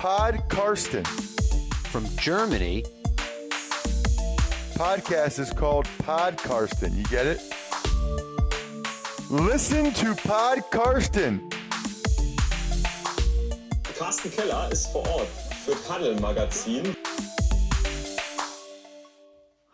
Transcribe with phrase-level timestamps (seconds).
[0.00, 1.04] Pod Karsten.
[1.92, 2.82] From Germany,
[4.72, 6.96] Podcast is called Pod Karsten.
[6.96, 7.38] You get it?
[9.28, 11.42] Listen to Pod Karsten.
[13.98, 15.28] Carsten Keller ist vor Ort
[15.66, 16.96] für Paddel Magazin.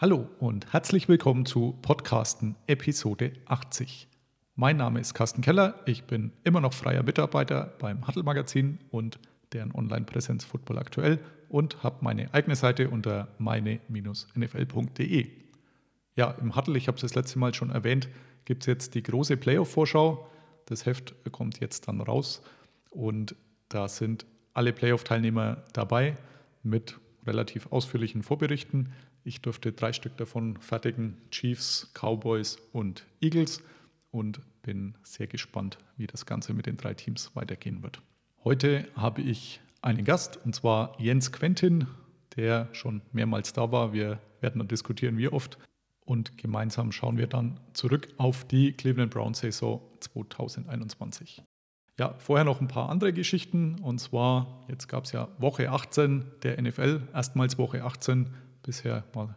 [0.01, 4.09] Hallo und herzlich willkommen zu Podcasten Episode 80.
[4.57, 9.21] Mein Name ist Carsten Keller, ich bin immer noch freier Mitarbeiter beim Huddle Magazin und
[9.53, 11.19] deren Online-Präsenz Football aktuell
[11.49, 15.31] und habe meine eigene Seite unter meine-nfl.de.
[16.17, 18.09] Ja, im Huddle, ich habe es das letzte Mal schon erwähnt,
[18.45, 20.31] gibt es jetzt die große Playoff-Vorschau.
[20.67, 22.43] Das Heft kommt jetzt dann raus
[22.91, 23.37] und
[23.69, 26.17] da sind alle Playoff-Teilnehmer dabei
[26.63, 28.93] mit relativ ausführlichen Vorberichten.
[29.25, 33.63] Ich durfte drei Stück davon fertigen, Chiefs, Cowboys und Eagles
[34.11, 38.01] und bin sehr gespannt, wie das Ganze mit den drei Teams weitergehen wird.
[38.47, 41.89] Heute habe ich einen Gast und zwar Jens Quentin,
[42.37, 43.93] der schon mehrmals da war.
[43.93, 45.59] Wir werden dann diskutieren, wie oft.
[46.05, 51.43] Und gemeinsam schauen wir dann zurück auf die Cleveland Browns Saison 2021.
[51.99, 53.81] Ja, vorher noch ein paar andere Geschichten.
[53.83, 58.31] Und zwar, jetzt gab es ja Woche 18 der NFL, erstmals Woche 18.
[58.63, 59.37] Bisher war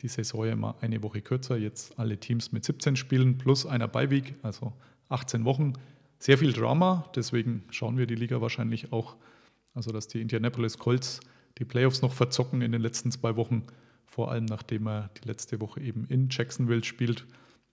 [0.00, 1.56] die Saison ja immer eine Woche kürzer.
[1.56, 4.72] Jetzt alle Teams mit 17 Spielen plus einer Beiweek, also
[5.10, 5.74] 18 Wochen.
[6.18, 9.16] Sehr viel Drama, deswegen schauen wir die Liga wahrscheinlich auch,
[9.74, 11.20] also dass die Indianapolis Colts
[11.58, 13.64] die Playoffs noch verzocken in den letzten zwei Wochen,
[14.06, 17.26] vor allem nachdem er die letzte Woche eben in Jacksonville spielt,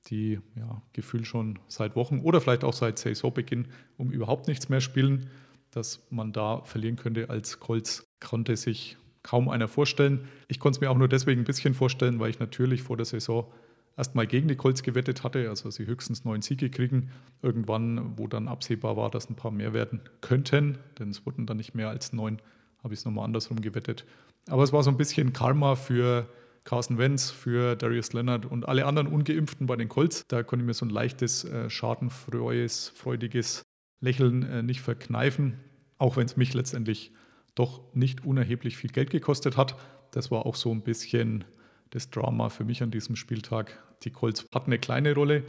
[0.07, 4.81] die ja gefühlt schon seit Wochen oder vielleicht auch seit Saisonbeginn um überhaupt nichts mehr
[4.81, 5.29] spielen.
[5.71, 10.27] Dass man da verlieren könnte als Colts, konnte sich kaum einer vorstellen.
[10.47, 13.05] Ich konnte es mir auch nur deswegen ein bisschen vorstellen, weil ich natürlich vor der
[13.05, 13.51] Saison
[13.97, 17.11] erstmal gegen die Colts gewettet hatte, also sie höchstens neun Siege kriegen.
[17.41, 21.57] Irgendwann, wo dann absehbar war, dass ein paar mehr werden könnten, denn es wurden dann
[21.57, 22.41] nicht mehr als neun,
[22.83, 24.05] habe ich es nochmal andersrum gewettet.
[24.47, 26.27] Aber es war so ein bisschen Karma für
[26.65, 30.25] Carson Wentz, für Darius Leonard und alle anderen Ungeimpften bei den Colts.
[30.27, 33.63] Da konnte ich mir so ein leichtes, äh, schadenfreues, freudiges
[34.01, 35.59] Lächeln äh, nicht verkneifen,
[35.97, 37.11] auch wenn es mich letztendlich
[37.53, 39.77] doch nicht unerheblich viel Geld gekostet hat.
[40.11, 41.45] Das war auch so ein bisschen
[41.91, 43.81] das Drama für mich an diesem Spieltag.
[44.03, 45.43] Die Colts hatten eine kleine Rolle.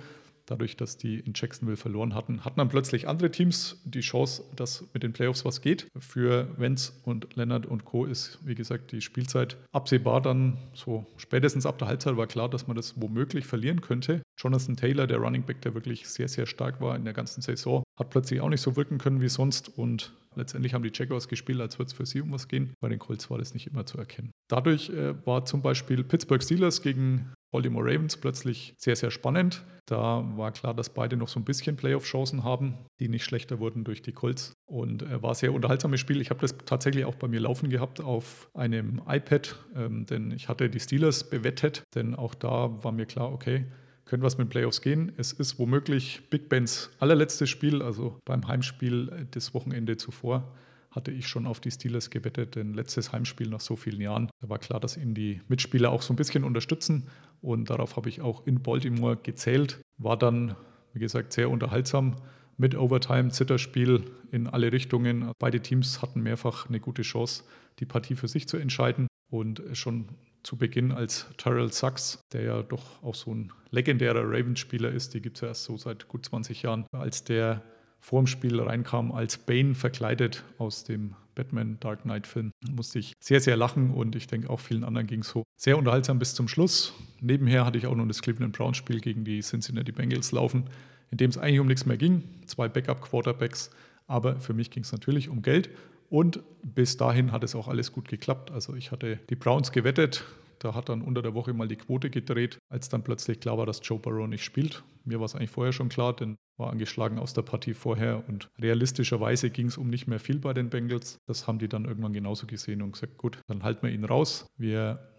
[0.46, 4.84] Dadurch, dass die in Jacksonville verloren hatten, hatten dann plötzlich andere Teams die Chance, dass
[4.94, 5.88] mit den Playoffs was geht.
[5.98, 8.04] Für Wenz und Leonard und Co.
[8.04, 10.22] ist, wie gesagt, die Spielzeit absehbar.
[10.22, 14.22] Dann so spätestens ab der Halbzeit war klar, dass man das womöglich verlieren könnte.
[14.38, 17.82] Jonathan Taylor, der Running Back, der wirklich sehr, sehr stark war in der ganzen Saison,
[17.98, 21.60] hat plötzlich auch nicht so wirken können wie sonst und Letztendlich haben die Jaguars gespielt,
[21.60, 22.74] als würde es für sie um was gehen.
[22.80, 24.32] Bei den Colts war das nicht immer zu erkennen.
[24.48, 29.64] Dadurch äh, war zum Beispiel Pittsburgh Steelers gegen Baltimore Ravens plötzlich sehr, sehr spannend.
[29.86, 33.84] Da war klar, dass beide noch so ein bisschen Playoff-Chancen haben, die nicht schlechter wurden
[33.84, 34.52] durch die Colts.
[34.66, 36.20] Und äh, war ein sehr unterhaltsames Spiel.
[36.20, 40.48] Ich habe das tatsächlich auch bei mir laufen gehabt auf einem iPad, ähm, denn ich
[40.48, 43.66] hatte die Steelers bewettet, denn auch da war mir klar, okay,
[44.06, 45.12] könnte was mit Playoffs gehen.
[45.16, 50.54] Es ist womöglich Big Bens allerletztes Spiel, also beim Heimspiel des Wochenende zuvor
[50.92, 54.30] hatte ich schon auf die Steelers gewettet, denn letztes Heimspiel nach so vielen Jahren.
[54.40, 57.08] Da war klar, dass ihn die Mitspieler auch so ein bisschen unterstützen
[57.42, 59.78] und darauf habe ich auch in Baltimore gezählt.
[59.98, 60.56] War dann,
[60.94, 62.16] wie gesagt, sehr unterhaltsam
[62.56, 65.30] mit Overtime, Zitterspiel in alle Richtungen.
[65.38, 67.44] Beide Teams hatten mehrfach eine gute Chance,
[67.78, 70.06] die Partie für sich zu entscheiden und schon
[70.46, 75.20] zu Beginn als Terrell Sachs, der ja doch auch so ein legendärer Ravens-Spieler ist, die
[75.20, 77.62] gibt es ja erst so seit gut 20 Jahren, als der
[77.98, 83.12] vor dem Spiel reinkam als Bane verkleidet aus dem Batman Dark Knight Film, musste ich
[83.20, 86.34] sehr, sehr lachen und ich denke auch vielen anderen ging es so sehr unterhaltsam bis
[86.34, 86.94] zum Schluss.
[87.20, 90.70] Nebenher hatte ich auch noch das Cleveland Browns Spiel gegen die Cincinnati Bengals laufen,
[91.10, 92.22] in dem es eigentlich um nichts mehr ging.
[92.46, 93.70] Zwei Backup Quarterbacks,
[94.06, 95.70] aber für mich ging es natürlich um Geld
[96.08, 98.50] und bis dahin hat es auch alles gut geklappt.
[98.50, 100.24] Also ich hatte die Browns gewettet.
[100.58, 103.66] Da hat dann unter der Woche mal die Quote gedreht, als dann plötzlich klar war,
[103.66, 104.84] dass Joe Burrow nicht spielt.
[105.04, 108.48] Mir war es eigentlich vorher schon klar, denn war angeschlagen aus der Partie vorher und
[108.58, 111.18] realistischerweise ging es um nicht mehr viel bei den Bengals.
[111.26, 114.46] Das haben die dann irgendwann genauso gesehen und gesagt, gut, dann halten wir ihn raus.
[114.56, 115.12] Wir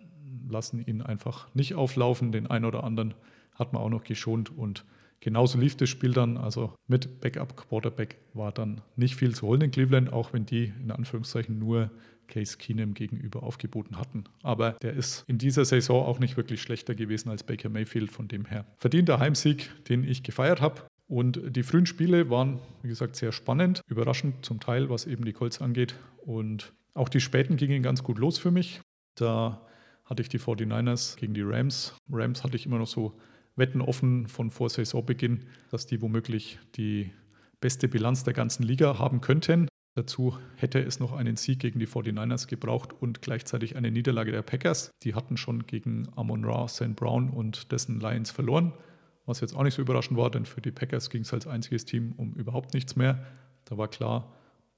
[0.49, 2.31] lassen ihn einfach nicht auflaufen.
[2.31, 3.13] Den einen oder anderen
[3.53, 4.85] hat man auch noch geschont und
[5.19, 9.61] Genauso lief das Spiel dann, also mit Backup Quarterback war dann nicht viel zu holen
[9.61, 11.89] in Cleveland, auch wenn die in Anführungszeichen nur
[12.27, 14.25] Case Keenum gegenüber aufgeboten hatten.
[14.43, 18.27] Aber der ist in dieser Saison auch nicht wirklich schlechter gewesen als Baker Mayfield, von
[18.27, 20.83] dem her verdienter Heimsieg, den ich gefeiert habe.
[21.07, 25.33] Und die frühen Spiele waren, wie gesagt, sehr spannend, überraschend zum Teil, was eben die
[25.33, 25.95] Colts angeht.
[26.25, 28.81] Und auch die späten gingen ganz gut los für mich.
[29.15, 29.65] Da
[30.03, 31.95] hatte ich die 49ers gegen die Rams.
[32.11, 33.17] Rams hatte ich immer noch so
[33.57, 37.11] Wetten offen von vor Saisonbeginn, dass die womöglich die
[37.59, 39.67] beste Bilanz der ganzen Liga haben könnten.
[39.95, 44.43] Dazu hätte es noch einen Sieg gegen die 49ers gebraucht und gleichzeitig eine Niederlage der
[44.43, 44.91] Packers.
[45.01, 46.95] Die hatten schon gegen Amon Ra, St.
[46.95, 48.73] Brown und dessen Lions verloren,
[49.25, 51.85] was jetzt auch nicht so überraschend war, denn für die Packers ging es als einziges
[51.85, 53.25] Team um überhaupt nichts mehr.
[53.65, 54.31] Da war klar,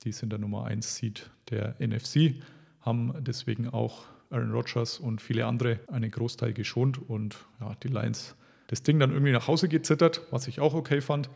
[0.04, 2.42] die sind der Nummer 1 Seed der NFC,
[2.80, 8.38] haben deswegen auch Aaron Rodgers und viele andere einen Großteil geschont und ja, die Lions
[8.70, 11.30] das Ding dann irgendwie nach Hause gezittert, was ich auch okay fand.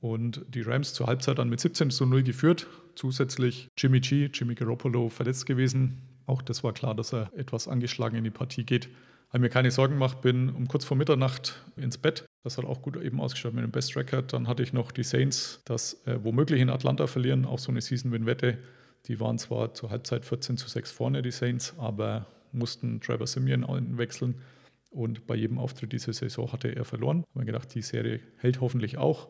[0.00, 2.66] Und die Rams zur Halbzeit dann mit 17 zu 0 geführt.
[2.94, 6.02] Zusätzlich Jimmy G, Jimmy Garoppolo verletzt gewesen.
[6.26, 8.88] Auch das war klar, dass er etwas angeschlagen in die Partie geht.
[9.28, 12.24] Habe mir keine Sorgen gemacht, bin um kurz vor Mitternacht ins Bett.
[12.42, 14.32] Das hat auch gut eben ausgeschaut mit dem Best Record.
[14.32, 17.80] Dann hatte ich noch die Saints, das äh, womöglich in Atlanta verlieren, auch so eine
[17.80, 18.58] Season-Win-Wette.
[19.06, 23.96] Die waren zwar zur Halbzeit 14 zu 6 vorne, die Saints, aber mussten Trevor Simeon
[23.96, 24.34] wechseln.
[24.94, 27.24] Und bei jedem Auftritt dieser Saison hatte er verloren.
[27.30, 29.28] Habe mir gedacht, die Serie hält hoffentlich auch.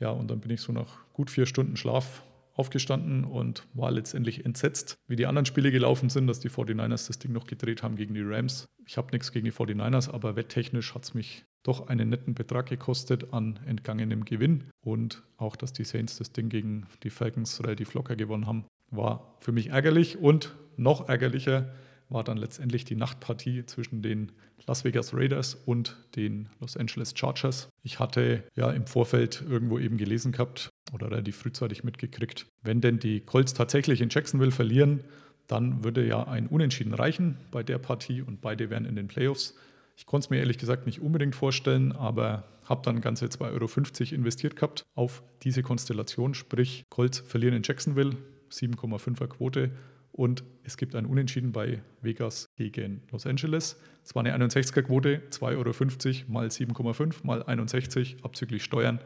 [0.00, 2.24] Ja, und dann bin ich so nach gut vier Stunden Schlaf
[2.54, 7.18] aufgestanden und war letztendlich entsetzt, wie die anderen Spiele gelaufen sind, dass die 49ers das
[7.18, 8.66] Ding noch gedreht haben gegen die Rams.
[8.86, 12.66] Ich habe nichts gegen die 49ers, aber wetttechnisch hat es mich doch einen netten Betrag
[12.66, 14.64] gekostet an entgangenem Gewinn.
[14.80, 19.36] Und auch, dass die Saints das Ding gegen die Falcons relativ locker gewonnen haben, war
[19.40, 20.18] für mich ärgerlich.
[20.18, 21.72] Und noch ärgerlicher
[22.08, 24.32] war dann letztendlich die Nachtpartie zwischen den
[24.66, 27.68] Las Vegas Raiders und den Los Angeles Chargers.
[27.82, 32.98] Ich hatte ja im Vorfeld irgendwo eben gelesen gehabt oder relativ frühzeitig mitgekriegt, wenn denn
[32.98, 35.00] die Colts tatsächlich in Jacksonville verlieren,
[35.46, 39.54] dann würde ja ein Unentschieden reichen bei der Partie und beide wären in den Playoffs.
[39.96, 44.14] Ich konnte es mir ehrlich gesagt nicht unbedingt vorstellen, aber habe dann ganze 2,50 Euro
[44.14, 48.16] investiert gehabt auf diese Konstellation, sprich Colts verlieren in Jacksonville,
[48.50, 49.70] 7,5er Quote
[50.16, 53.80] und es gibt ein Unentschieden bei Vegas gegen Los Angeles.
[54.04, 59.00] Es war eine 61er-Quote, 2,50 Euro mal 7,5 mal 61 abzüglich Steuern.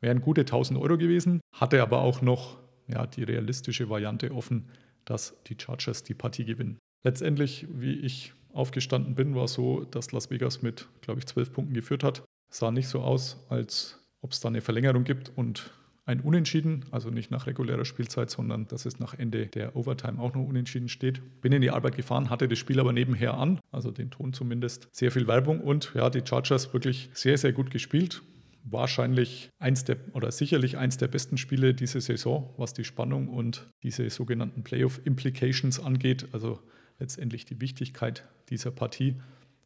[0.00, 4.68] Wären gute 1000 Euro gewesen, hatte aber auch noch ja, die realistische Variante offen,
[5.04, 6.78] dass die Chargers die Partie gewinnen.
[7.02, 11.74] Letztendlich, wie ich aufgestanden bin, war so, dass Las Vegas mit, glaube ich, 12 Punkten
[11.74, 12.22] geführt hat.
[12.52, 15.72] Sah nicht so aus, als ob es da eine Verlängerung gibt und
[16.04, 20.34] ein Unentschieden, also nicht nach regulärer Spielzeit, sondern dass es nach Ende der Overtime auch
[20.34, 21.22] noch unentschieden steht.
[21.40, 24.88] Bin in die Arbeit gefahren, hatte das Spiel aber nebenher an, also den Ton zumindest.
[24.92, 28.22] Sehr viel Werbung und ja, die Chargers wirklich sehr, sehr gut gespielt.
[28.64, 33.68] Wahrscheinlich eins der oder sicherlich eins der besten Spiele diese Saison, was die Spannung und
[33.82, 36.60] diese sogenannten Playoff-Implications angeht, also
[36.98, 39.16] letztendlich die Wichtigkeit dieser Partie.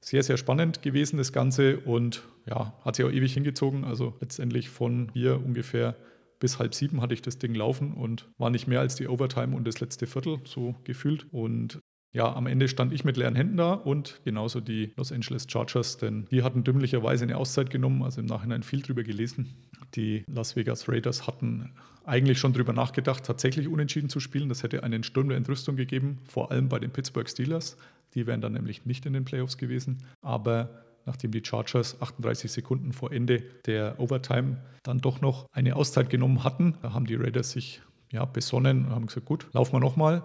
[0.00, 3.84] Sehr, sehr spannend gewesen, das Ganze, und ja, hat sich auch ewig hingezogen.
[3.84, 5.96] Also letztendlich von hier ungefähr
[6.38, 9.56] bis halb sieben hatte ich das Ding laufen und war nicht mehr als die Overtime
[9.56, 11.26] und das letzte Viertel so gefühlt.
[11.32, 11.80] Und
[12.12, 15.98] ja, am Ende stand ich mit leeren Händen da und genauso die Los Angeles Chargers,
[15.98, 19.54] denn die hatten dümmlicherweise eine Auszeit genommen, also im Nachhinein viel drüber gelesen.
[19.94, 21.74] Die Las Vegas Raiders hatten
[22.04, 24.48] eigentlich schon drüber nachgedacht, tatsächlich unentschieden zu spielen.
[24.48, 27.76] Das hätte einen Sturm der Entrüstung gegeben, vor allem bei den Pittsburgh Steelers.
[28.14, 29.98] Die wären dann nämlich nicht in den Playoffs gewesen.
[30.22, 36.10] Aber nachdem die Chargers 38 Sekunden vor Ende der Overtime dann doch noch eine Auszeit
[36.10, 36.76] genommen hatten.
[36.82, 37.80] Da haben die Raiders sich
[38.12, 40.22] ja, besonnen und haben gesagt, gut, laufen wir nochmal.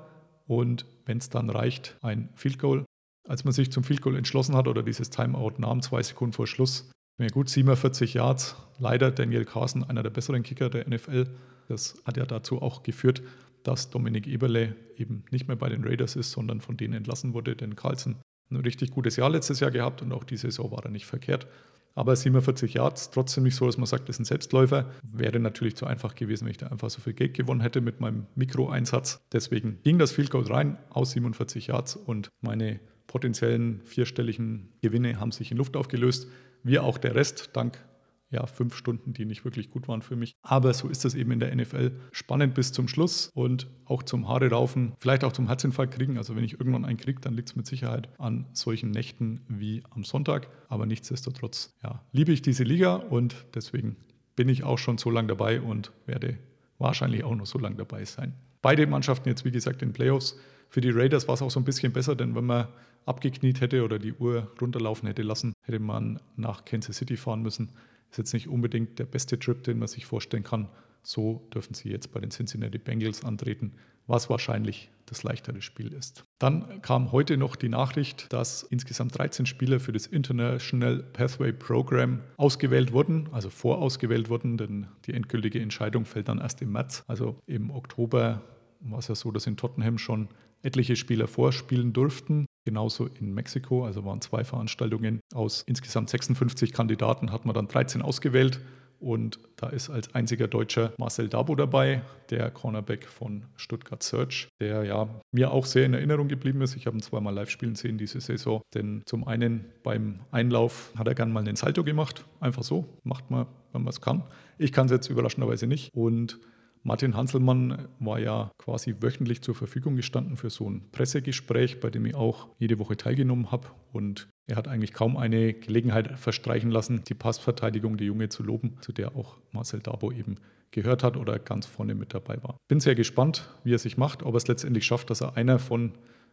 [0.48, 2.86] Und wenn es dann reicht, ein Field Goal.
[3.28, 6.48] Als man sich zum Field Goal entschlossen hat oder dieses Timeout nahm, zwei Sekunden vor
[6.48, 8.56] Schluss, ja gut, 47 Yards.
[8.80, 11.28] Leider Daniel Carson, einer der besseren Kicker der NFL.
[11.68, 13.22] Das hat ja dazu auch geführt,
[13.64, 17.56] dass Dominik Eberle eben nicht mehr bei den Raiders ist, sondern von denen entlassen wurde,
[17.56, 18.16] denn Carlson
[18.52, 21.48] ein richtig gutes Jahr letztes Jahr gehabt und auch diese Saison war er nicht verkehrt.
[21.94, 24.90] Aber 47 Yards, trotzdem nicht so, dass man sagt, das ist ein Selbstläufer.
[25.04, 28.00] Wäre natürlich zu einfach gewesen, wenn ich da einfach so viel Geld gewonnen hätte mit
[28.00, 29.20] meinem Mikroeinsatz.
[29.34, 35.32] Deswegen ging das Field Goal rein aus 47 Yards und meine potenziellen vierstelligen Gewinne haben
[35.32, 36.28] sich in Luft aufgelöst.
[36.64, 37.84] Wie auch der Rest, dank
[38.32, 40.34] ja, fünf Stunden, die nicht wirklich gut waren für mich.
[40.42, 41.92] Aber so ist das eben in der NFL.
[42.12, 46.18] Spannend bis zum Schluss und auch zum Haare raufen, vielleicht auch zum Herzinfarkt kriegen.
[46.18, 49.84] Also wenn ich irgendwann einen kriege, dann liegt es mit Sicherheit an solchen Nächten wie
[49.90, 50.48] am Sonntag.
[50.70, 53.98] Aber nichtsdestotrotz, ja, liebe ich diese Liga und deswegen
[54.36, 56.38] bin ich auch schon so lange dabei und werde
[56.78, 58.34] wahrscheinlich auch noch so lange dabei sein.
[58.62, 60.38] Beide Mannschaften jetzt, wie gesagt, in Playoffs.
[60.70, 62.68] Für die Raiders war es auch so ein bisschen besser, denn wenn man
[63.06, 67.72] abgekniet hätte oder die Uhr runterlaufen hätte lassen, hätte man nach Kansas City fahren müssen.
[68.12, 70.68] Ist jetzt nicht unbedingt der beste Trip, den man sich vorstellen kann.
[71.02, 73.74] So dürfen sie jetzt bei den Cincinnati Bengals antreten,
[74.06, 76.26] was wahrscheinlich das leichtere Spiel ist.
[76.40, 82.20] Dann kam heute noch die Nachricht, dass insgesamt 13 Spieler für das International Pathway Program
[82.38, 87.04] ausgewählt wurden, also vorausgewählt wurden, denn die endgültige Entscheidung fällt dann erst im März.
[87.08, 88.42] Also im Oktober
[88.82, 90.30] war es ja so, dass in Tottenham schon
[90.64, 92.46] etliche Spieler vorspielen durften.
[92.66, 95.20] Genauso in Mexiko, also waren zwei Veranstaltungen.
[95.34, 98.62] Aus insgesamt 56 Kandidaten hat man dann 13 ausgewählt
[99.02, 104.84] Und da ist als einziger Deutscher Marcel Dabo dabei, der Cornerback von Stuttgart Search, der
[104.84, 106.76] ja mir auch sehr in Erinnerung geblieben ist.
[106.76, 108.62] Ich habe ihn zweimal live spielen sehen diese Saison.
[108.76, 112.26] Denn zum einen beim Einlauf hat er gern mal einen Salto gemacht.
[112.40, 113.00] Einfach so.
[113.04, 114.24] Macht man, wenn man es kann.
[114.60, 115.92] Ich kann es jetzt überraschenderweise nicht.
[115.96, 116.40] Und
[116.84, 122.06] Martin Hanselmann war ja quasi wöchentlich zur Verfügung gestanden für so ein Pressegespräch, bei dem
[122.06, 123.68] ich auch jede Woche teilgenommen habe.
[123.94, 128.78] Und er hat eigentlich kaum eine Gelegenheit verstreichen lassen, die Passverteidigung der Junge zu loben,
[128.82, 130.36] zu der auch Marcel Dabo eben
[130.72, 132.58] gehört hat oder ganz vorne mit dabei war.
[132.68, 135.60] Bin sehr gespannt, wie er sich macht, ob er es letztendlich schafft, dass er einer
[135.60, 135.92] von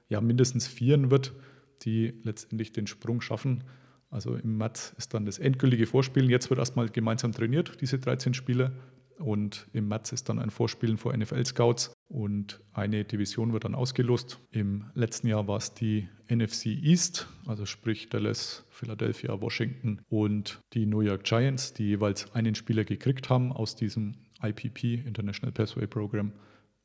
[0.09, 1.35] ja, mindestens vieren wird,
[1.83, 3.65] die letztendlich den Sprung schaffen.
[4.11, 6.31] Also im März ist dann das endgültige Vorspielen.
[6.31, 8.73] Jetzt wird erstmal gemeinsam trainiert, diese 13 Spieler.
[9.19, 14.39] Und im März ist dann ein Vorspielen vor NFL-Scouts und eine Division wird dann ausgelost.
[14.51, 20.87] Im letzten Jahr war es die NFC East, also sprich Dallas, Philadelphia, Washington und die
[20.87, 26.33] New York Giants, die jeweils einen Spieler gekriegt haben aus diesem IPP, International Pathway Program.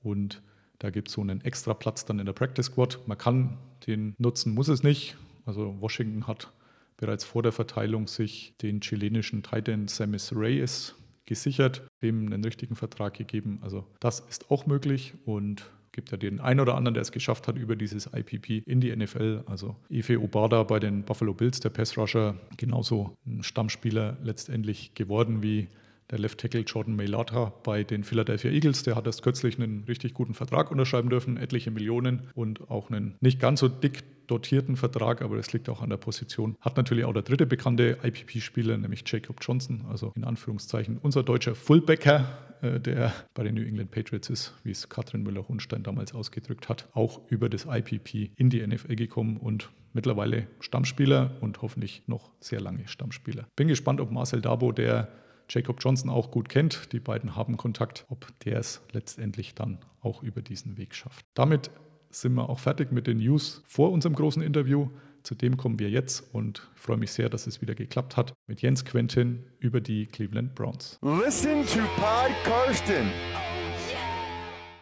[0.01, 0.41] Und
[0.79, 2.99] da gibt es so einen extra Platz dann in der Practice Squad.
[3.07, 5.15] Man kann den nutzen, muss es nicht.
[5.45, 6.51] Also Washington hat
[6.97, 13.13] bereits vor der Verteilung sich den chilenischen Titan Samis Reyes gesichert, dem einen richtigen Vertrag
[13.13, 13.59] gegeben.
[13.61, 17.47] Also das ist auch möglich und gibt ja den einen oder anderen, der es geschafft
[17.47, 19.43] hat, über dieses IPP in die NFL.
[19.45, 25.43] Also Efe Obada bei den Buffalo Bills, der Pass Rusher, genauso ein Stammspieler letztendlich geworden
[25.43, 25.67] wie
[26.11, 28.83] der Left Tackle Jordan Mailata bei den Philadelphia Eagles.
[28.83, 33.15] Der hat erst kürzlich einen richtig guten Vertrag unterschreiben dürfen, etliche Millionen und auch einen
[33.21, 36.55] nicht ganz so dick dotierten Vertrag, aber das liegt auch an der Position.
[36.61, 41.55] Hat natürlich auch der dritte bekannte IPP-Spieler, nämlich Jacob Johnson, also in Anführungszeichen unser deutscher
[41.55, 42.25] Fullbacker,
[42.61, 46.87] äh, der bei den New England Patriots ist, wie es Katrin Müller-Hunstein damals ausgedrückt hat,
[46.93, 52.61] auch über das IPP in die NFL gekommen und mittlerweile Stammspieler und hoffentlich noch sehr
[52.61, 53.47] lange Stammspieler.
[53.55, 55.09] Bin gespannt, ob Marcel Dabo, der
[55.53, 60.23] Jacob Johnson auch gut kennt, die beiden haben Kontakt, ob der es letztendlich dann auch
[60.23, 61.27] über diesen Weg schafft.
[61.35, 61.69] Damit
[62.09, 64.89] sind wir auch fertig mit den News vor unserem großen Interview.
[65.21, 68.33] Zu dem kommen wir jetzt und ich freue mich sehr, dass es wieder geklappt hat
[68.47, 70.97] mit Jens Quentin über die Cleveland Browns.
[71.23, 73.11] Listen to Pod Karsten.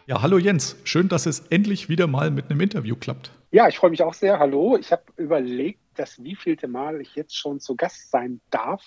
[0.06, 3.30] Ja, hallo Jens, schön, dass es endlich wieder mal mit einem Interview klappt.
[3.50, 4.38] Ja, ich freue mich auch sehr.
[4.38, 8.82] Hallo, ich habe überlegt, dass wievielte Mal ich jetzt schon zu Gast sein darf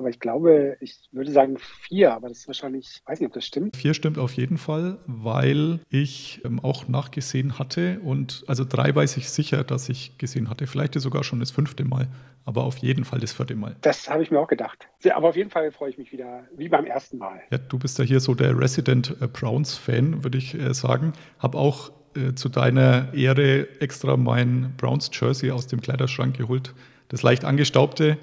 [0.00, 3.34] aber ich glaube, ich würde sagen vier, aber das ist wahrscheinlich, ich weiß nicht, ob
[3.34, 3.76] das stimmt.
[3.76, 9.18] Vier stimmt auf jeden Fall, weil ich ähm, auch nachgesehen hatte und also drei weiß
[9.18, 10.66] ich sicher, dass ich gesehen hatte.
[10.66, 12.08] Vielleicht sogar schon das fünfte Mal,
[12.46, 13.76] aber auf jeden Fall das vierte Mal.
[13.82, 14.88] Das habe ich mir auch gedacht.
[15.12, 17.42] Aber auf jeden Fall freue ich mich wieder, wie beim ersten Mal.
[17.50, 21.12] Ja, du bist ja hier so der Resident äh, Browns-Fan, würde ich äh, sagen.
[21.38, 26.74] Habe auch äh, zu deiner Ehre extra mein Browns-Jersey aus dem Kleiderschrank geholt.
[27.08, 28.16] Das leicht angestaubte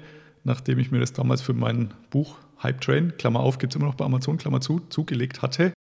[0.48, 3.86] nachdem ich mir das damals für mein Buch Hype Train, Klammer auf, gibt es immer
[3.86, 5.72] noch bei Amazon, Klammer zu, zugelegt hatte.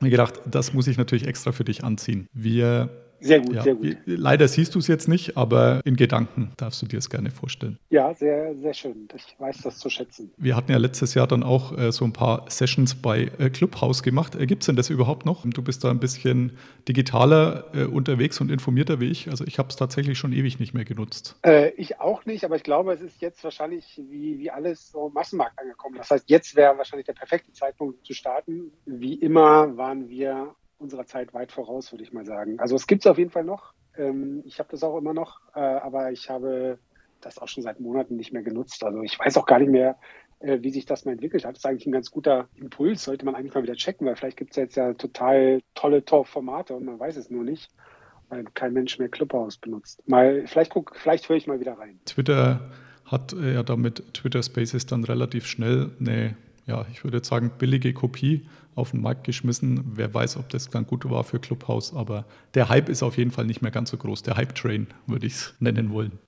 [0.00, 2.26] Mir gedacht, das muss ich natürlich extra für dich anziehen.
[2.32, 3.96] Wir sehr gut, ja, sehr gut.
[4.04, 7.78] Leider siehst du es jetzt nicht, aber in Gedanken darfst du dir es gerne vorstellen.
[7.90, 9.08] Ja, sehr, sehr schön.
[9.14, 10.32] Ich weiß das zu schätzen.
[10.36, 14.02] Wir hatten ja letztes Jahr dann auch äh, so ein paar Sessions bei äh, Clubhouse
[14.02, 14.34] gemacht.
[14.34, 15.44] Äh, Gibt es denn das überhaupt noch?
[15.46, 16.52] Du bist da ein bisschen
[16.88, 19.28] digitaler äh, unterwegs und informierter wie ich.
[19.28, 21.36] Also ich habe es tatsächlich schon ewig nicht mehr genutzt.
[21.44, 25.08] Äh, ich auch nicht, aber ich glaube, es ist jetzt wahrscheinlich wie, wie alles so
[25.08, 25.96] Massenmarkt angekommen.
[25.96, 28.72] Das heißt, jetzt wäre wahrscheinlich der perfekte Zeitpunkt zu starten.
[28.84, 32.58] Wie immer waren wir unserer Zeit weit voraus, würde ich mal sagen.
[32.60, 33.72] Also es gibt es auf jeden Fall noch.
[33.96, 36.78] Ähm, ich habe das auch immer noch, äh, aber ich habe
[37.20, 38.84] das auch schon seit Monaten nicht mehr genutzt.
[38.84, 39.96] Also ich weiß auch gar nicht mehr,
[40.40, 41.52] äh, wie sich das mal entwickelt hat.
[41.52, 44.36] Das ist eigentlich ein ganz guter Impuls, sollte man eigentlich mal wieder checken, weil vielleicht
[44.36, 47.70] gibt es jetzt ja total tolle Top-Formate und man weiß es nur nicht,
[48.28, 50.06] weil kein Mensch mehr Clubhouse benutzt.
[50.06, 51.98] Mal, vielleicht guck, vielleicht höre ich mal wieder rein.
[52.04, 52.70] Twitter
[53.04, 57.52] hat äh, ja damit Twitter Spaces dann relativ schnell eine, ja, ich würde jetzt sagen,
[57.58, 59.92] billige Kopie auf den Markt geschmissen.
[59.94, 63.30] Wer weiß, ob das dann gut war für Clubhouse, aber der Hype ist auf jeden
[63.30, 64.22] Fall nicht mehr ganz so groß.
[64.24, 66.18] Der Hype-Train würde ich es nennen wollen.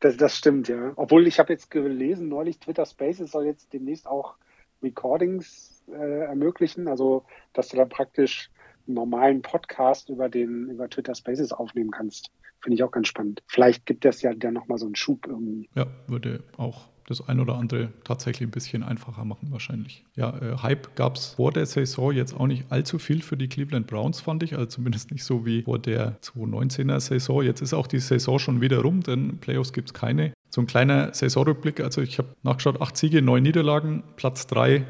[0.00, 0.92] Das, das stimmt, ja.
[0.96, 4.36] Obwohl ich habe jetzt gelesen, neulich Twitter Spaces soll jetzt demnächst auch
[4.82, 8.50] Recordings äh, ermöglichen, also dass du dann praktisch
[8.86, 12.32] einen normalen Podcast über den über Twitter Spaces aufnehmen kannst.
[12.60, 13.42] Finde ich auch ganz spannend.
[13.46, 15.68] Vielleicht gibt es ja dann nochmal so einen Schub irgendwie.
[15.74, 20.04] Ja, würde auch das ein oder andere tatsächlich ein bisschen einfacher machen wahrscheinlich.
[20.14, 23.48] Ja, äh, Hype gab es vor der Saison jetzt auch nicht allzu viel für die
[23.48, 24.54] Cleveland Browns, fand ich.
[24.54, 27.42] Also zumindest nicht so wie vor der 2019er Saison.
[27.42, 30.32] Jetzt ist auch die Saison schon wieder rum, denn Playoffs gibt es keine.
[30.50, 31.80] So ein kleiner Saisonrückblick.
[31.80, 34.84] Also ich habe nachgeschaut, acht Siege, neun Niederlagen, Platz drei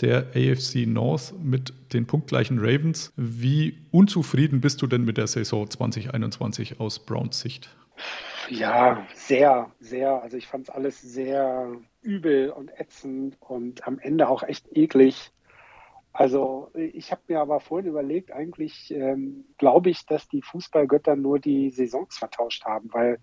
[0.00, 3.12] der AFC North mit den punktgleichen Ravens.
[3.16, 7.68] Wie unzufrieden bist du denn mit der Saison 2021 aus Browns Sicht?
[8.50, 10.22] Ja, sehr, sehr.
[10.22, 15.32] Also ich fand es alles sehr übel und ätzend und am Ende auch echt eklig.
[16.12, 21.38] Also ich habe mir aber vorhin überlegt, eigentlich ähm, glaube ich, dass die Fußballgötter nur
[21.38, 23.18] die Saisons vertauscht haben, weil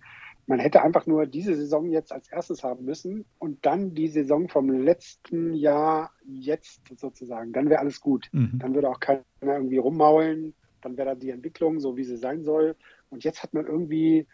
[0.47, 4.47] man hätte einfach nur diese Saison jetzt als erstes haben müssen und dann die Saison
[4.47, 7.51] vom letzten Jahr jetzt sozusagen.
[7.51, 8.29] Dann wäre alles gut.
[8.31, 8.57] Mhm.
[8.59, 10.53] Dann würde auch keiner irgendwie rummaulen.
[10.81, 12.77] Dann wäre da die Entwicklung so, wie sie sein soll.
[13.09, 14.25] Und jetzt hat man irgendwie,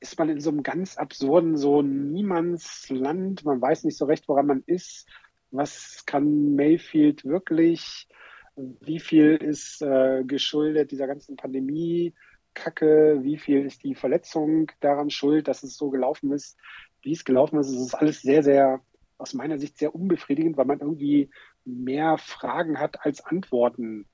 [0.00, 3.44] ist man in so einem ganz absurden, so Niemandsland.
[3.44, 5.06] Man weiß nicht so recht, woran man ist.
[5.50, 8.08] Was kann Mayfield wirklich?
[8.56, 12.14] Wie viel ist äh, geschuldet dieser ganzen Pandemie?
[12.54, 16.58] Kacke, wie viel ist die Verletzung daran schuld, dass es so gelaufen ist,
[17.02, 17.68] wie es gelaufen ist.
[17.68, 18.80] Es ist alles sehr, sehr,
[19.18, 21.30] aus meiner Sicht sehr unbefriedigend, weil man irgendwie
[21.64, 24.06] mehr Fragen hat als Antworten.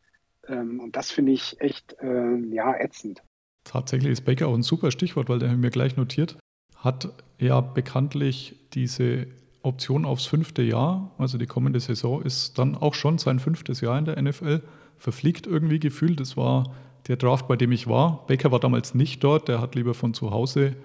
[0.49, 3.23] Ähm, und das finde ich echt, äh, ja, ätzend.
[3.67, 6.37] Tatsächlich ist Baker auch ein super Stichwort, weil der mir gleich notiert,
[6.77, 7.09] hat
[7.41, 9.27] ja bekanntlich diese
[9.63, 13.99] Option aufs fünfte Jahr, also die kommende Saison ist dann auch schon sein fünftes Jahr
[13.99, 14.63] in der NFL,
[14.97, 16.21] verfliegt irgendwie gefühlt.
[16.21, 16.73] Das war
[17.09, 18.25] der Draft, bei dem ich war.
[18.29, 20.77] Baker war damals nicht dort, der hat lieber von zu Hause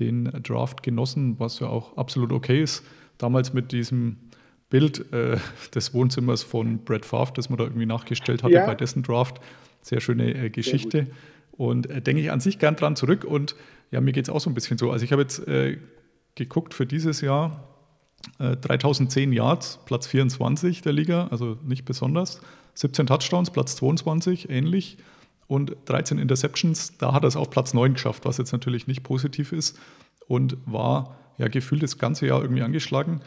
[0.00, 2.84] den Draft genossen, was ja auch absolut okay ist.
[3.18, 4.16] Damals mit diesem
[4.68, 5.38] Bild äh,
[5.74, 8.66] des Wohnzimmers von Brad Favre, das man da irgendwie nachgestellt hatte ja.
[8.66, 9.40] bei dessen Draft.
[9.80, 11.04] Sehr schöne äh, Geschichte.
[11.04, 11.14] Sehr
[11.56, 13.24] und äh, denke ich an sich gern dran zurück.
[13.24, 13.56] Und
[13.90, 14.90] ja, mir geht es auch so ein bisschen so.
[14.90, 15.78] Also ich habe jetzt äh,
[16.34, 17.68] geguckt für dieses Jahr
[18.38, 22.40] 3010 äh, Yards, Platz 24 der Liga, also nicht besonders.
[22.74, 24.98] 17 Touchdowns, Platz 22, ähnlich
[25.46, 26.98] und 13 Interceptions.
[26.98, 29.78] Da hat er es auf Platz 9 geschafft, was jetzt natürlich nicht positiv ist
[30.28, 33.20] und war ja gefühlt das ganze Jahr irgendwie angeschlagen.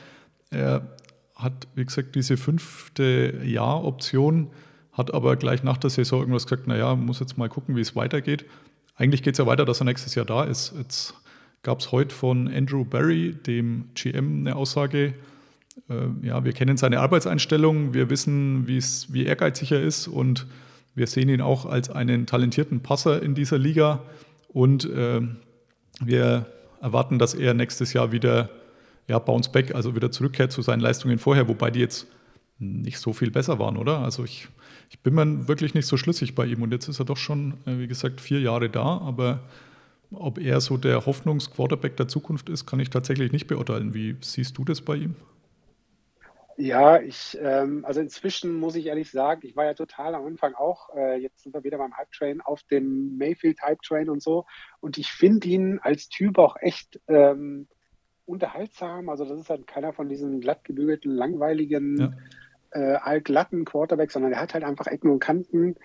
[0.51, 0.95] Er
[1.35, 4.49] hat, wie gesagt, diese fünfte Jahr-Option,
[4.99, 7.95] hat aber gleich nach der Saison irgendwas gesagt, naja, muss jetzt mal gucken, wie es
[7.95, 8.45] weitergeht.
[8.95, 10.73] Eigentlich geht es ja weiter, dass er nächstes Jahr da ist.
[10.77, 11.15] Jetzt
[11.63, 15.13] gab es heute von Andrew Barry, dem GM, eine Aussage,
[15.89, 20.47] äh, ja, wir kennen seine Arbeitseinstellung, wir wissen, wie ehrgeizig er ist und
[20.95, 24.01] wir sehen ihn auch als einen talentierten Passer in dieser Liga
[24.49, 25.21] und äh,
[26.01, 26.45] wir
[26.81, 28.49] erwarten, dass er nächstes Jahr wieder
[29.07, 32.07] ja, bounce back, also wieder zurückkehrt zu seinen Leistungen vorher, wobei die jetzt
[32.59, 33.99] nicht so viel besser waren, oder?
[33.99, 34.49] Also ich,
[34.89, 37.53] ich bin mir wirklich nicht so schlüssig bei ihm und jetzt ist er doch schon,
[37.65, 39.39] äh, wie gesagt, vier Jahre da, aber
[40.11, 43.93] ob er so der Hoffnungsquarterback der Zukunft ist, kann ich tatsächlich nicht beurteilen.
[43.93, 45.15] Wie siehst du das bei ihm?
[46.57, 50.55] Ja, ich, ähm, also inzwischen muss ich ehrlich sagen, ich war ja total am Anfang
[50.55, 54.21] auch, äh, jetzt sind wir wieder beim Hype Train, auf dem Mayfield Hype Train und
[54.21, 54.45] so.
[54.81, 57.67] Und ich finde ihn als Typ auch echt ähm,
[58.25, 59.07] unterhaltsam.
[59.07, 62.11] Also das ist halt keiner von diesen glatt gebügelten, langweiligen, ja.
[62.71, 65.75] Äh, altglatten Quarterbacks, sondern er hat halt einfach Ecken und Kanten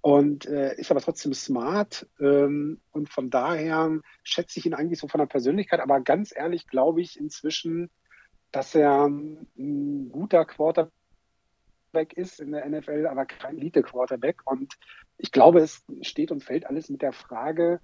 [0.00, 2.06] und äh, ist aber trotzdem smart.
[2.20, 5.80] Ähm, und von daher schätze ich ihn eigentlich so von der Persönlichkeit.
[5.80, 7.90] Aber ganz ehrlich glaube ich inzwischen,
[8.52, 10.92] dass er ein guter Quarterback
[12.14, 14.42] ist in der NFL, aber kein Elite-Quarterback.
[14.44, 14.74] Und
[15.18, 17.80] ich glaube, es steht und fällt alles mit der Frage,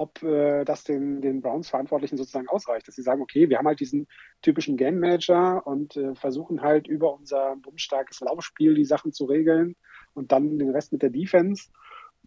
[0.00, 3.80] ob äh, das den, den Browns-Verantwortlichen sozusagen ausreicht, dass sie sagen, okay, wir haben halt
[3.80, 4.08] diesen
[4.40, 9.76] typischen Game-Manager und äh, versuchen halt über unser bummstarkes Laufspiel die Sachen zu regeln
[10.14, 11.68] und dann den Rest mit der Defense.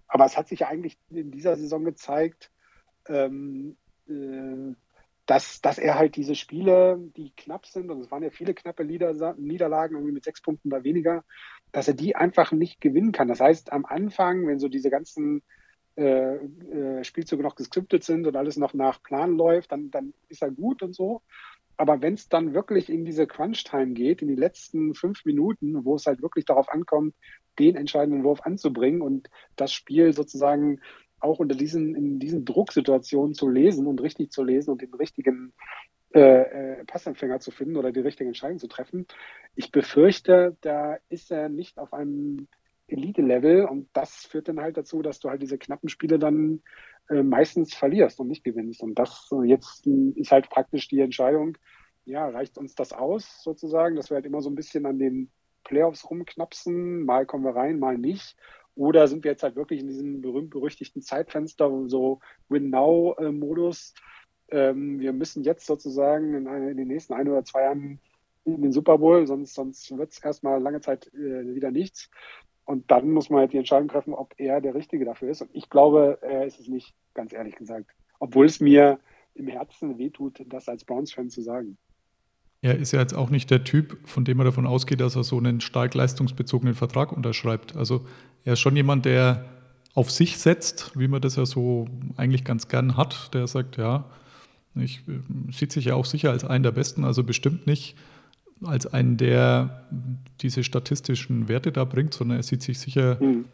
[0.07, 2.51] Aber es hat sich ja eigentlich in dieser Saison gezeigt,
[3.07, 3.75] ähm,
[4.07, 4.75] äh,
[5.25, 8.85] dass, dass er halt diese Spiele, die knapp sind, und es waren ja viele knappe
[8.85, 11.23] Niederlagen, irgendwie mit sechs Punkten oder weniger,
[11.71, 13.29] dass er die einfach nicht gewinnen kann.
[13.29, 15.41] Das heißt, am Anfang, wenn so diese ganzen
[15.95, 20.41] äh, äh, Spielzüge noch geskriptet sind und alles noch nach Plan läuft, dann, dann ist
[20.41, 21.21] er gut und so.
[21.77, 25.95] Aber wenn es dann wirklich in diese Crunch-Time geht, in die letzten fünf Minuten, wo
[25.95, 27.15] es halt wirklich darauf ankommt,
[27.59, 30.79] den entscheidenden Wurf anzubringen und das Spiel sozusagen
[31.19, 35.53] auch unter diesen, in diesen Drucksituationen zu lesen und richtig zu lesen und den richtigen
[36.13, 39.07] äh, äh, Passempfänger zu finden oder die richtige Entscheidung zu treffen.
[39.55, 42.47] Ich befürchte, da ist er nicht auf einem
[42.87, 46.61] Elite-Level und das führt dann halt dazu, dass du halt diese knappen Spiele dann
[47.09, 48.81] äh, meistens verlierst und nicht gewinnst.
[48.81, 51.57] Und das äh, jetzt ist halt praktisch die Entscheidung,
[52.05, 55.29] ja, reicht uns das aus sozusagen, dass wir halt immer so ein bisschen an den
[55.63, 58.35] Playoffs rumknapsen, mal kommen wir rein, mal nicht.
[58.75, 62.19] Oder sind wir jetzt halt wirklich in diesem berühmt-berüchtigten Zeitfenster, so
[62.49, 63.93] Win-Now-Modus?
[64.49, 67.99] Ähm, wir müssen jetzt sozusagen in, in, den nächsten ein oder zwei Jahren
[68.45, 72.09] in den Super Bowl, sonst, sonst wird es erstmal lange Zeit äh, wieder nichts.
[72.65, 75.41] Und dann muss man halt die Entscheidung treffen, ob er der Richtige dafür ist.
[75.41, 77.87] Und ich glaube, er ist es nicht, ganz ehrlich gesagt.
[78.19, 78.99] Obwohl es mir
[79.35, 81.77] im Herzen wehtut, das als Browns-Fan zu sagen.
[82.61, 85.23] Er ist ja jetzt auch nicht der Typ, von dem man davon ausgeht, dass er
[85.23, 87.75] so einen stark leistungsbezogenen Vertrag unterschreibt.
[87.75, 88.05] Also
[88.45, 89.43] er ist schon jemand, der
[89.93, 94.05] auf sich setzt, wie man das ja so eigentlich ganz gern hat, der sagt, ja,
[94.75, 97.95] Ich äh, sieht sich ja auch sicher als einen der besten, also bestimmt nicht
[98.61, 99.85] als einen, der
[100.41, 103.45] diese statistischen Werte da bringt, sondern er sieht sich sicher mhm.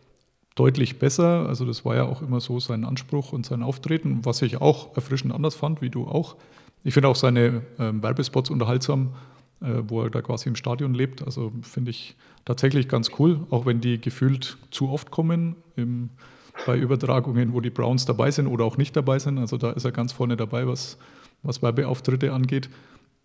[0.56, 1.48] deutlich besser.
[1.48, 4.96] Also das war ja auch immer so sein Anspruch und sein Auftreten, was ich auch
[4.96, 6.36] erfrischend anders fand, wie du auch.
[6.84, 9.14] Ich finde auch seine ähm, Werbespots unterhaltsam,
[9.62, 11.24] äh, wo er da quasi im Stadion lebt.
[11.24, 16.10] Also finde ich tatsächlich ganz cool, auch wenn die gefühlt zu oft kommen im,
[16.66, 19.38] bei Übertragungen, wo die Browns dabei sind oder auch nicht dabei sind.
[19.38, 20.98] Also da ist er ganz vorne dabei, was,
[21.44, 22.70] was Werbeauftritte angeht.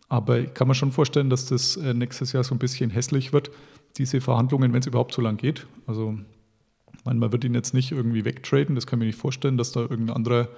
[0.09, 3.33] Aber ich kann mir schon vorstellen, dass das äh, nächstes Jahr so ein bisschen hässlich
[3.33, 3.51] wird,
[3.97, 5.67] diese Verhandlungen, wenn es überhaupt so lang geht.
[5.87, 6.19] Also
[7.05, 9.81] man wird ihn jetzt nicht irgendwie wegtraden, das kann ich mir nicht vorstellen, dass da
[9.81, 10.49] irgendein anderer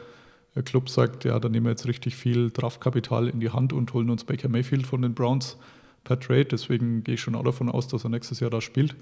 [0.54, 3.92] äh, Club sagt, ja, da nehmen wir jetzt richtig viel Draftkapital in die Hand und
[3.92, 5.56] holen uns Baker Mayfield von den Browns
[6.04, 6.46] per Trade.
[6.46, 8.96] Deswegen gehe ich schon auch davon aus, dass er nächstes Jahr da spielt.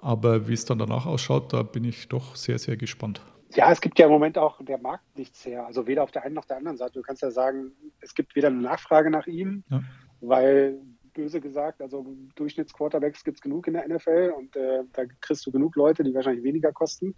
[0.00, 3.20] Aber wie es dann danach ausschaut, da bin ich doch sehr, sehr gespannt.
[3.54, 5.66] Ja, es gibt ja im Moment auch der Markt nichts her.
[5.66, 6.94] Also weder auf der einen noch der anderen Seite.
[6.94, 9.82] Du kannst ja sagen, es gibt weder eine Nachfrage nach ihm, ja.
[10.20, 10.80] weil
[11.14, 15.52] böse gesagt, also Durchschnittsquarterbacks gibt es genug in der NFL und äh, da kriegst du
[15.52, 17.14] genug Leute, die wahrscheinlich weniger kosten.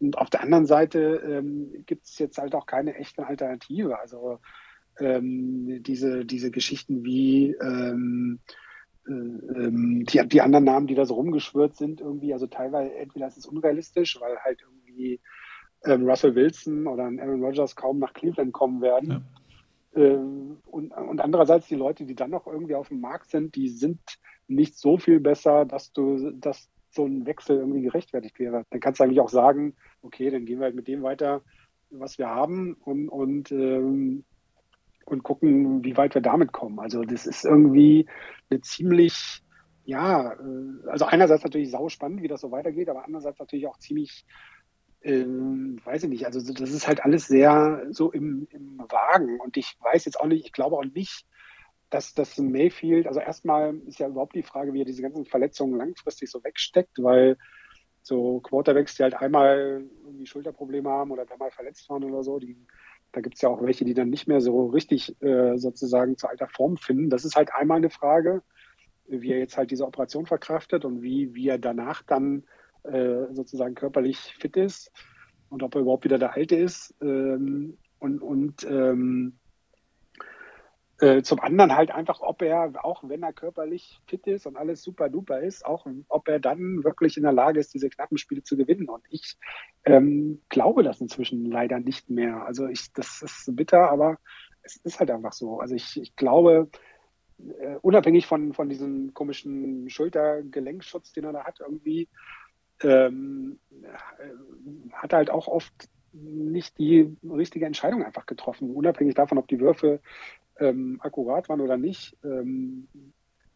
[0.00, 3.98] Und auf der anderen Seite ähm, gibt es jetzt halt auch keine echte Alternative.
[3.98, 4.40] Also
[4.98, 8.40] ähm, diese, diese Geschichten wie ähm,
[9.06, 13.28] äh, ähm, die, die anderen Namen, die da so rumgeschwört sind, irgendwie, also teilweise entweder
[13.28, 15.20] ist es unrealistisch, weil halt irgendwie
[15.84, 19.10] ähm, Russell Wilson oder ein Aaron Rodgers kaum nach Cleveland kommen werden.
[19.10, 20.02] Ja.
[20.02, 23.68] Ähm, und, und andererseits die Leute, die dann noch irgendwie auf dem Markt sind, die
[23.68, 23.98] sind
[24.46, 28.64] nicht so viel besser, dass du, dass so ein Wechsel irgendwie gerechtfertigt wäre.
[28.70, 31.42] Dann kannst du eigentlich auch sagen, okay, dann gehen wir halt mit dem weiter,
[31.90, 34.24] was wir haben und, und, ähm,
[35.04, 36.78] und gucken, wie weit wir damit kommen.
[36.80, 38.06] Also das ist irgendwie
[38.50, 39.42] eine ziemlich,
[39.84, 43.78] ja, äh, also einerseits natürlich sau spannend, wie das so weitergeht, aber andererseits natürlich auch
[43.78, 44.24] ziemlich
[45.06, 49.56] ähm, weiß ich nicht, also das ist halt alles sehr so im, im Wagen und
[49.56, 51.24] ich weiß jetzt auch nicht, ich glaube auch nicht,
[51.90, 55.78] dass das Mayfield, also erstmal ist ja überhaupt die Frage, wie er diese ganzen Verletzungen
[55.78, 57.36] langfristig so wegsteckt, weil
[58.02, 62.40] so Quarterbacks, die halt einmal irgendwie Schulterprobleme haben oder da mal verletzt waren oder so,
[62.40, 62.56] die,
[63.12, 66.28] da gibt es ja auch welche, die dann nicht mehr so richtig äh, sozusagen zu
[66.28, 67.10] alter Form finden.
[67.10, 68.42] Das ist halt einmal eine Frage,
[69.06, 72.44] wie er jetzt halt diese Operation verkraftet und wie, wie er danach dann
[72.86, 74.92] äh, sozusagen körperlich fit ist
[75.48, 76.94] und ob er überhaupt wieder der Alte ist.
[77.00, 79.38] Ähm, und und ähm,
[80.98, 84.82] äh, zum anderen halt einfach, ob er, auch wenn er körperlich fit ist und alles
[84.82, 88.42] super duper ist, auch ob er dann wirklich in der Lage ist, diese knappen Spiele
[88.42, 88.88] zu gewinnen.
[88.88, 89.36] Und ich
[89.84, 92.46] ähm, glaube das inzwischen leider nicht mehr.
[92.46, 94.18] Also ich, das ist bitter, aber
[94.62, 95.60] es ist halt einfach so.
[95.60, 96.70] Also ich, ich glaube,
[97.60, 102.08] äh, unabhängig von, von diesem komischen Schultergelenkschutz, den er da hat, irgendwie,
[102.82, 103.58] ähm,
[104.92, 110.00] hat halt auch oft nicht die richtige Entscheidung einfach getroffen, unabhängig davon, ob die Würfe
[110.58, 112.16] ähm, akkurat waren oder nicht.
[112.24, 112.88] Ähm,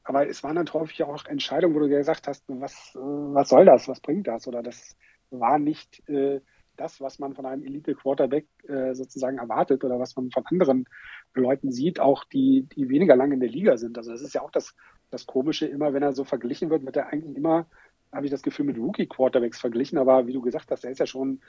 [0.02, 3.64] aber es waren dann häufig auch Entscheidungen, wo du gesagt hast, was, äh, was soll
[3.64, 4.46] das, was bringt das?
[4.46, 4.96] Oder das
[5.30, 6.40] war nicht äh,
[6.76, 10.86] das, was man von einem Elite-Quarterback äh, sozusagen erwartet oder was man von anderen
[11.34, 13.98] Leuten sieht, auch die, die weniger lange in der Liga sind.
[13.98, 14.74] Also das ist ja auch das,
[15.10, 17.66] das Komische immer, wenn er so verglichen wird, wird er eigentlich immer
[18.12, 19.98] habe ich das Gefühl, mit Rookie-Quarterbacks verglichen.
[19.98, 21.40] Aber wie du gesagt hast, er ist ja schon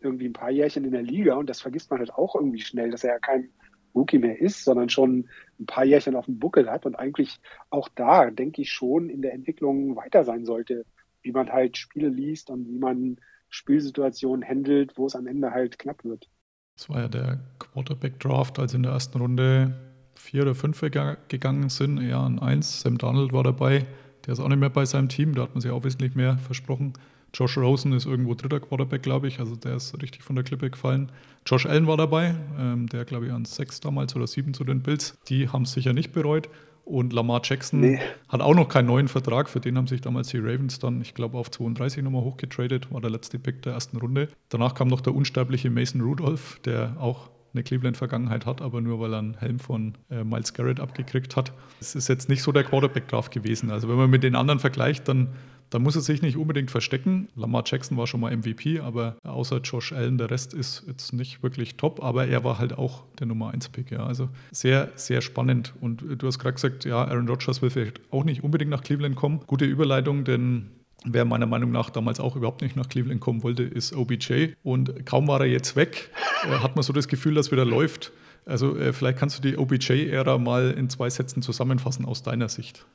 [0.00, 2.90] irgendwie ein paar Jährchen in der Liga und das vergisst man halt auch irgendwie schnell,
[2.90, 3.50] dass er ja kein
[3.94, 5.28] Rookie mehr ist, sondern schon
[5.58, 9.22] ein paar Jährchen auf dem Buckel hat und eigentlich auch da, denke ich, schon in
[9.22, 10.84] der Entwicklung weiter sein sollte,
[11.22, 13.16] wie man halt Spiele liest und wie man
[13.48, 16.28] Spielsituationen handelt, wo es am Ende halt knapp wird.
[16.76, 19.74] Das war ja der Quarterback-Draft, als in der ersten Runde
[20.14, 22.80] vier oder fünf gegangen sind, eher an eins.
[22.80, 23.86] Sam Donald war dabei.
[24.26, 26.38] Der ist auch nicht mehr bei seinem Team, da hat man sich auch wesentlich mehr
[26.38, 26.94] versprochen.
[27.32, 30.70] Josh Rosen ist irgendwo dritter Quarterback, glaube ich, also der ist richtig von der Klippe
[30.70, 31.12] gefallen.
[31.46, 34.82] Josh Allen war dabei, ähm, der glaube ich an sechs damals oder sieben zu den
[34.82, 35.16] Bills.
[35.28, 36.48] Die haben es sicher nicht bereut.
[36.84, 38.00] Und Lamar Jackson nee.
[38.28, 39.48] hat auch noch keinen neuen Vertrag.
[39.48, 42.92] Für den haben sich damals die Ravens dann, ich glaube, auf 32 nochmal hochgetradet.
[42.92, 44.28] War der letzte Pick der ersten Runde.
[44.48, 49.14] Danach kam noch der unsterbliche Mason Rudolph, der auch eine Cleveland-Vergangenheit hat, aber nur weil
[49.14, 51.52] er einen Helm von äh, Miles Garrett abgekriegt hat.
[51.80, 53.70] Es ist jetzt nicht so der Quarterback-Draft gewesen.
[53.70, 55.28] Also wenn man mit den anderen vergleicht, dann,
[55.70, 57.28] dann muss er sich nicht unbedingt verstecken.
[57.34, 61.42] Lamar Jackson war schon mal MVP, aber außer Josh Allen, der Rest ist jetzt nicht
[61.42, 63.90] wirklich top, aber er war halt auch der Nummer 1-Pick.
[63.90, 64.04] Ja.
[64.06, 65.74] Also sehr, sehr spannend.
[65.80, 69.16] Und du hast gerade gesagt, ja, Aaron Rodgers will vielleicht auch nicht unbedingt nach Cleveland
[69.16, 69.40] kommen.
[69.46, 70.70] Gute Überleitung, denn
[71.04, 74.52] Wer meiner Meinung nach damals auch überhaupt nicht nach Cleveland kommen wollte, ist OBJ.
[74.62, 76.10] Und kaum war er jetzt weg,
[76.44, 78.12] äh, hat man so das Gefühl, dass wieder läuft.
[78.44, 82.86] Also äh, vielleicht kannst du die OBJ-Ära mal in zwei Sätzen zusammenfassen aus deiner Sicht.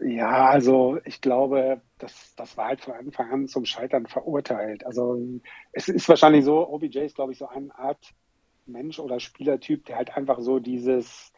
[0.00, 4.84] Ja, also ich glaube, das, das war halt von Anfang an zum Scheitern verurteilt.
[4.84, 5.18] Also
[5.72, 8.12] es ist wahrscheinlich so, OBJ ist, glaube ich, so eine Art
[8.66, 11.32] Mensch oder Spielertyp, der halt einfach so dieses,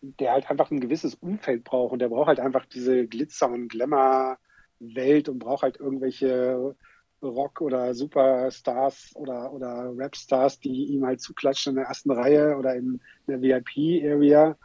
[0.00, 3.68] der halt einfach ein gewisses Umfeld braucht und der braucht halt einfach diese Glitzer- und
[4.80, 6.74] Glamour-Welt und braucht halt irgendwelche
[7.22, 12.74] Rock- oder Superstars oder, oder Rapstars, die ihm halt zuklatschen in der ersten Reihe oder
[12.74, 14.56] in der VIP-Area.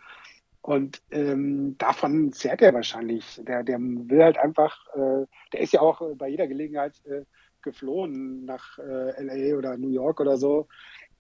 [0.61, 3.41] Und ähm, davon zehrt er wahrscheinlich.
[3.47, 7.23] Der, der will halt einfach, äh, der ist ja auch bei jeder Gelegenheit äh,
[7.63, 10.67] geflohen nach äh, LA oder New York oder so,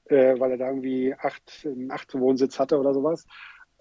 [0.05, 3.25] äh, weil er da irgendwie acht, einen acht Wohnsitz hatte oder sowas.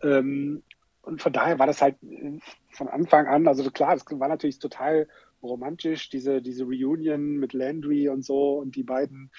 [0.02, 0.62] Ähm,
[1.02, 2.38] und von daher war das halt äh,
[2.70, 5.08] von Anfang an, also klar, das war natürlich total
[5.42, 9.30] romantisch, diese, diese Reunion mit Landry und so und die beiden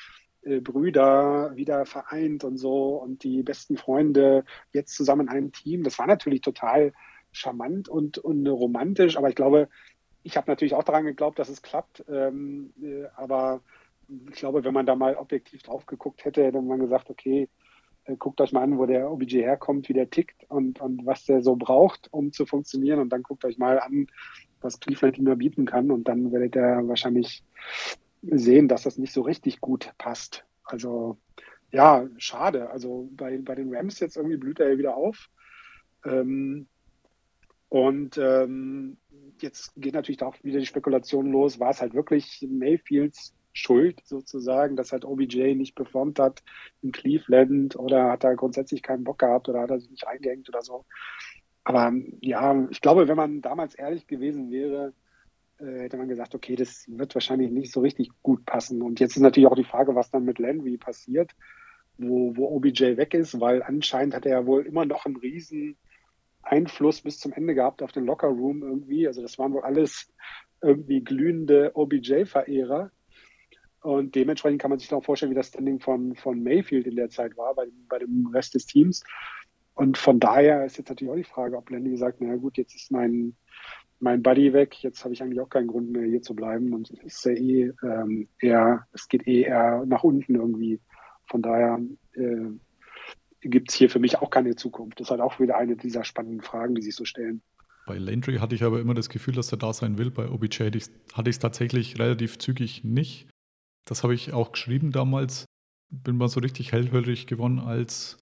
[0.43, 4.43] äh, Brüder wieder vereint und so und die besten Freunde
[4.73, 5.83] jetzt zusammen in einem Team.
[5.83, 6.93] Das war natürlich total
[7.31, 9.69] charmant und, und romantisch, aber ich glaube,
[10.23, 12.03] ich habe natürlich auch daran geglaubt, dass es klappt.
[12.09, 13.61] Ähm, äh, aber
[14.29, 17.47] ich glaube, wenn man da mal objektiv drauf geguckt hätte, hätte man gesagt, okay,
[18.17, 21.41] guckt euch mal an, wo der OBJ herkommt, wie der tickt und, und was der
[21.41, 22.99] so braucht, um zu funktionieren.
[22.99, 24.07] Und dann guckt euch mal an,
[24.61, 25.91] was Cleveland ihm da bieten kann.
[25.91, 27.43] Und dann werdet ihr wahrscheinlich
[28.21, 30.45] sehen, dass das nicht so richtig gut passt.
[30.63, 31.17] Also
[31.71, 32.69] ja, schade.
[32.69, 35.29] Also bei, bei den Rams jetzt irgendwie blüht er ja wieder auf.
[36.05, 36.67] Ähm,
[37.69, 38.97] und ähm,
[39.39, 44.75] jetzt geht natürlich auch wieder die Spekulation los, war es halt wirklich Mayfields Schuld sozusagen,
[44.75, 46.43] dass halt OBJ nicht performt hat
[46.81, 50.47] in Cleveland oder hat er grundsätzlich keinen Bock gehabt oder hat er sich nicht eingehängt
[50.49, 50.85] oder so.
[51.63, 54.93] Aber ja, ich glaube, wenn man damals ehrlich gewesen wäre,
[55.59, 58.81] äh, hätte man gesagt, okay, das wird wahrscheinlich nicht so richtig gut passen.
[58.81, 61.31] Und jetzt ist natürlich auch die Frage, was dann mit Landry passiert,
[61.97, 65.77] wo, wo OBJ weg ist, weil anscheinend hat er ja wohl immer noch einen riesen
[66.41, 69.07] Einfluss bis zum Ende gehabt auf den Locker Room irgendwie.
[69.07, 70.11] Also das waren wohl alles
[70.61, 72.91] irgendwie glühende OBJ-Verehrer.
[73.81, 77.09] Und dementsprechend kann man sich auch vorstellen, wie das Standing von, von Mayfield in der
[77.09, 79.03] Zeit war, bei, bei dem Rest des Teams.
[79.73, 82.75] Und von daher ist jetzt natürlich auch die Frage, ob Landy sagt, naja gut, jetzt
[82.75, 83.35] ist mein,
[83.99, 86.91] mein Buddy weg, jetzt habe ich eigentlich auch keinen Grund mehr hier zu bleiben und
[86.91, 90.79] es ist ja eh ähm, eher, es geht eh eher nach unten irgendwie.
[91.25, 91.79] Von daher
[92.13, 92.49] äh,
[93.41, 94.99] gibt es hier für mich auch keine Zukunft.
[94.99, 97.41] Das ist halt auch wieder eine dieser spannenden Fragen, die sich so stellen.
[97.87, 100.11] Bei Landry hatte ich aber immer das Gefühl, dass er da sein will.
[100.11, 103.27] Bei OBJ hatte ich es tatsächlich relativ zügig nicht.
[103.85, 105.45] Das habe ich auch geschrieben damals.
[105.89, 108.17] Bin mal so richtig hellhörig gewonnen, als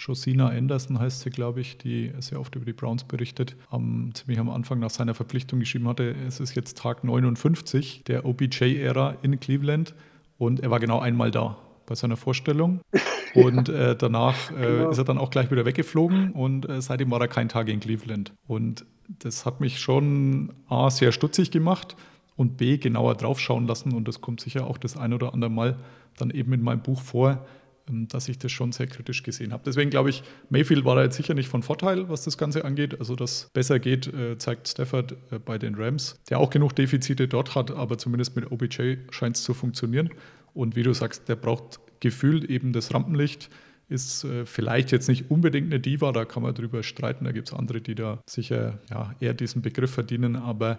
[0.00, 4.38] Josina Anderson heißt sie, glaube ich, die sehr oft über die Browns berichtet, am, ziemlich
[4.38, 9.38] am Anfang nach seiner Verpflichtung geschrieben hatte, es ist jetzt Tag 59 der OBJ-Ära in
[9.38, 9.94] Cleveland
[10.38, 12.80] und er war genau einmal da bei seiner Vorstellung.
[13.32, 14.90] Und äh, danach äh, genau.
[14.90, 17.78] ist er dann auch gleich wieder weggeflogen und äh, seitdem war er kein Tag in
[17.78, 18.32] Cleveland.
[18.48, 18.84] Und
[19.20, 21.94] das hat mich schon A, sehr stutzig gemacht
[22.40, 23.92] und B, genauer draufschauen lassen.
[23.92, 25.76] Und das kommt sicher auch das ein oder andere Mal
[26.16, 27.46] dann eben in meinem Buch vor,
[27.86, 29.62] ähm, dass ich das schon sehr kritisch gesehen habe.
[29.66, 32.98] Deswegen glaube ich, Mayfield war da jetzt sicher nicht von Vorteil, was das Ganze angeht.
[32.98, 37.28] Also, dass besser geht, äh, zeigt Stafford äh, bei den Rams, der auch genug Defizite
[37.28, 40.08] dort hat, aber zumindest mit OBJ scheint es zu funktionieren.
[40.54, 43.50] Und wie du sagst, der braucht gefühlt eben das Rampenlicht.
[43.90, 47.26] Ist äh, vielleicht jetzt nicht unbedingt eine Diva, da kann man drüber streiten.
[47.26, 50.78] Da gibt es andere, die da sicher ja, eher diesen Begriff verdienen, aber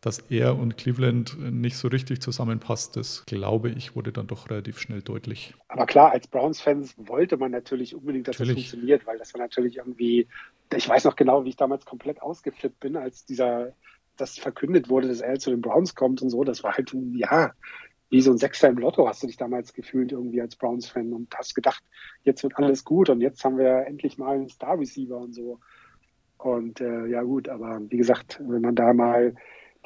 [0.00, 4.78] dass er und Cleveland nicht so richtig zusammenpasst, das glaube ich, wurde dann doch relativ
[4.78, 5.54] schnell deutlich.
[5.68, 8.64] Aber klar, als Browns-Fans wollte man natürlich unbedingt, dass natürlich.
[8.64, 10.28] das funktioniert, weil das war natürlich irgendwie,
[10.74, 13.72] ich weiß noch genau, wie ich damals komplett ausgeflippt bin, als dieser,
[14.16, 16.44] das verkündet wurde, dass er zu den Browns kommt und so.
[16.44, 17.52] Das war halt, ja,
[18.10, 21.34] wie so ein Sechser im Lotto hast du dich damals gefühlt irgendwie als Browns-Fan und
[21.36, 21.82] hast gedacht,
[22.22, 25.58] jetzt wird alles gut und jetzt haben wir endlich mal einen Star-Receiver und so.
[26.38, 29.34] Und äh, ja gut, aber wie gesagt, wenn man da mal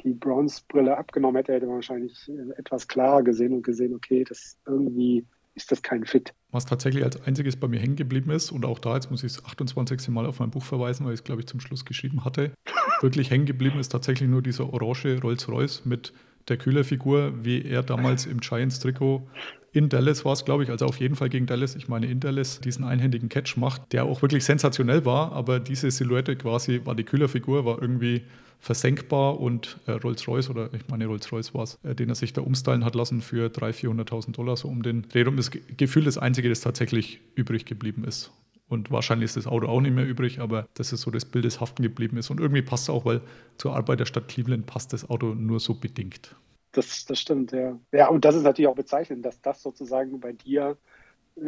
[0.03, 4.57] die Browns-Brille abgenommen hätte, hätte man wahrscheinlich äh, etwas klarer gesehen und gesehen, okay, das
[4.65, 5.25] irgendwie
[5.55, 6.33] ist das kein Fit.
[6.51, 9.33] Was tatsächlich als einziges bei mir hängen geblieben ist, und auch da, jetzt muss ich
[9.33, 10.09] das 28.
[10.09, 12.51] Mal auf mein Buch verweisen, weil ich es, glaube ich, zum Schluss geschrieben hatte,
[13.01, 16.13] wirklich hängen geblieben ist tatsächlich nur dieser orange Rolls-Royce mit
[16.47, 19.27] der Kühlerfigur, wie er damals im Giants-Trikot
[19.73, 22.19] in Dallas war es, glaube ich, also auf jeden Fall gegen Dallas, ich meine in
[22.19, 26.93] Dallas, diesen einhändigen Catch macht, der auch wirklich sensationell war, aber diese Silhouette quasi war
[26.93, 28.21] die Kühlerfigur, war irgendwie
[28.63, 32.41] versenkbar und äh, Rolls-Royce, oder ich meine Rolls-Royce war es, äh, den er sich da
[32.41, 35.35] umstylen hat lassen für 300.000, 400.000 Dollar, so um den Dreh rum.
[35.35, 38.31] Das Gefühl das Einzige, das tatsächlich übrig geblieben ist.
[38.69, 41.43] Und wahrscheinlich ist das Auto auch nicht mehr übrig, aber das ist so das Bild,
[41.43, 42.29] das haften geblieben ist.
[42.29, 43.19] Und irgendwie passt es auch, weil
[43.57, 46.33] zur Arbeit der Stadt Cleveland passt das Auto nur so bedingt.
[46.71, 47.77] Das, das stimmt, ja.
[47.91, 50.77] Ja, und das ist natürlich auch bezeichnend, dass das sozusagen bei dir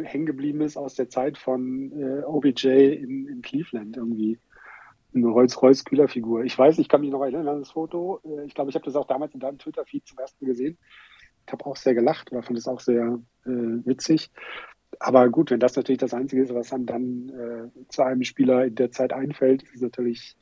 [0.02, 4.38] hängen geblieben ist aus der Zeit von äh, OBJ in, in Cleveland irgendwie
[5.14, 6.44] eine Rolls-Royce-Kühlerfigur.
[6.44, 8.20] Ich weiß, ich kann mich noch erinnern an das Foto.
[8.24, 10.78] Äh, ich glaube, ich habe das auch damals in deinem Twitter-Feed zum ersten Mal gesehen.
[11.46, 14.30] Ich habe auch sehr gelacht oder fand es auch sehr äh, witzig.
[14.98, 18.64] aber gut, wenn das natürlich das Einzige ist, was einem dann äh, zu einem Spieler
[18.64, 20.36] in der Zeit einfällt, ist natürlich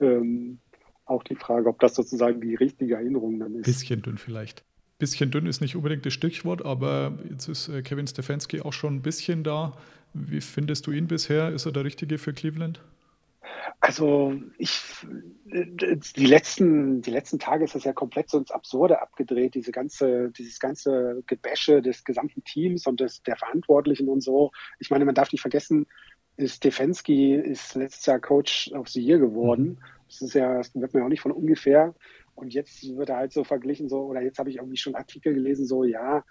[0.00, 0.58] ähm,
[1.04, 3.64] auch die Frage, ob das sozusagen die richtige Erinnerung dann ist.
[3.64, 4.64] Bisschen dünn vielleicht.
[4.98, 8.96] Bisschen dünn ist nicht unbedingt das Stichwort, aber jetzt ist äh, Kevin Stefanski auch schon
[8.96, 9.72] ein bisschen da.
[10.14, 11.50] Wie findest du ihn bisher?
[11.50, 12.80] Ist er der Richtige für Cleveland?
[13.84, 14.80] Also ich,
[15.44, 20.30] die letzten, die letzten Tage ist das ja komplett so ins Absurde abgedreht, diese ganze,
[20.30, 24.52] dieses ganze Gebäsche des gesamten Teams und des, der Verantwortlichen und so.
[24.78, 25.88] Ich meine, man darf nicht vergessen,
[26.38, 29.64] Stefanski ist letztes Jahr Coach of the Year geworden.
[29.64, 29.78] Mhm.
[30.06, 31.92] Das ist ja, das wird ja auch nicht von ungefähr.
[32.36, 35.34] Und jetzt wird er halt so verglichen, so, oder jetzt habe ich irgendwie schon Artikel
[35.34, 36.24] gelesen, so, ja,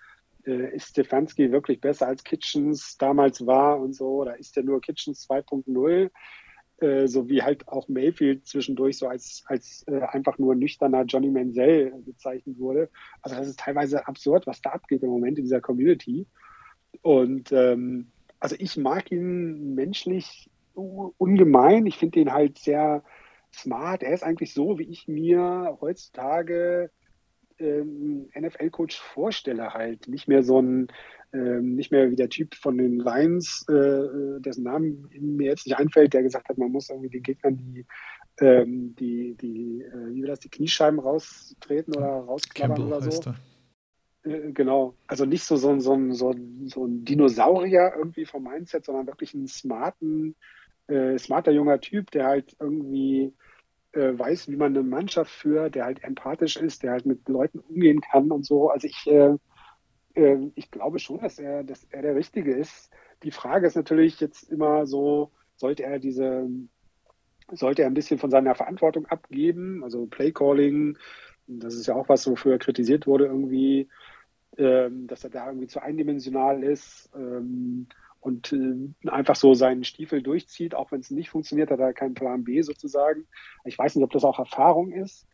[0.45, 4.79] äh, ist Stefanski wirklich besser als Kitchens damals war und so, oder ist er nur
[4.79, 6.09] Kitchens 2.0?
[6.81, 11.29] Äh, so wie halt auch Mayfield zwischendurch so als, als äh, einfach nur nüchterner Johnny
[11.29, 12.89] Manziel bezeichnet wurde.
[13.21, 16.25] Also das ist teilweise absurd, was da abgeht im Moment in dieser Community.
[17.03, 18.07] Und ähm,
[18.39, 21.85] also ich mag ihn menschlich ungemein.
[21.85, 23.03] Ich finde ihn halt sehr
[23.53, 24.01] smart.
[24.01, 26.89] Er ist eigentlich so, wie ich mir heutzutage
[27.59, 30.07] ähm, NFL-Coach vorstelle halt.
[30.07, 30.87] Nicht mehr so ein,
[31.33, 35.77] ähm, nicht mehr wie der Typ von den Lions, äh, dessen Namen mir jetzt nicht
[35.77, 37.85] einfällt, der gesagt hat, man muss irgendwie den Gegnern die,
[38.39, 43.33] ähm, die, die, äh, wie das, die Kniescheiben raustreten oder rausklappern oder so.
[44.23, 49.07] Äh, genau, also nicht so, so, so, so, so ein Dinosaurier irgendwie vom Mindset, sondern
[49.07, 50.35] wirklich einen smarten,
[50.87, 53.33] äh, smarter junger Typ, der halt irgendwie
[53.93, 57.59] äh, weiß, wie man eine Mannschaft führt, der halt empathisch ist, der halt mit Leuten
[57.59, 58.69] umgehen kann und so.
[58.69, 59.07] Also ich,
[60.15, 62.91] äh, äh, ich glaube schon, dass er, dass er der Richtige ist.
[63.23, 66.49] Die Frage ist natürlich jetzt immer so, sollte er diese,
[67.51, 70.97] sollte er ein bisschen von seiner Verantwortung abgeben, also Playcalling,
[71.47, 73.89] das ist ja auch was, wofür er kritisiert wurde irgendwie,
[74.57, 77.09] ähm, dass er da irgendwie zu eindimensional ist.
[77.15, 77.87] Ähm,
[78.21, 82.13] und äh, einfach so seinen Stiefel durchzieht, auch wenn es nicht funktioniert, hat er keinen
[82.13, 83.27] Plan B sozusagen.
[83.65, 85.25] Ich weiß nicht, ob das auch Erfahrung ist,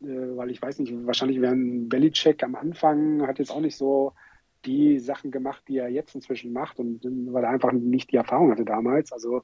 [0.00, 4.12] weil ich weiß nicht, wahrscheinlich wäre ein Belichick am Anfang, hat jetzt auch nicht so
[4.64, 7.00] die Sachen gemacht, die er jetzt inzwischen macht und
[7.32, 9.12] weil er einfach nicht die Erfahrung hatte damals.
[9.12, 9.42] Also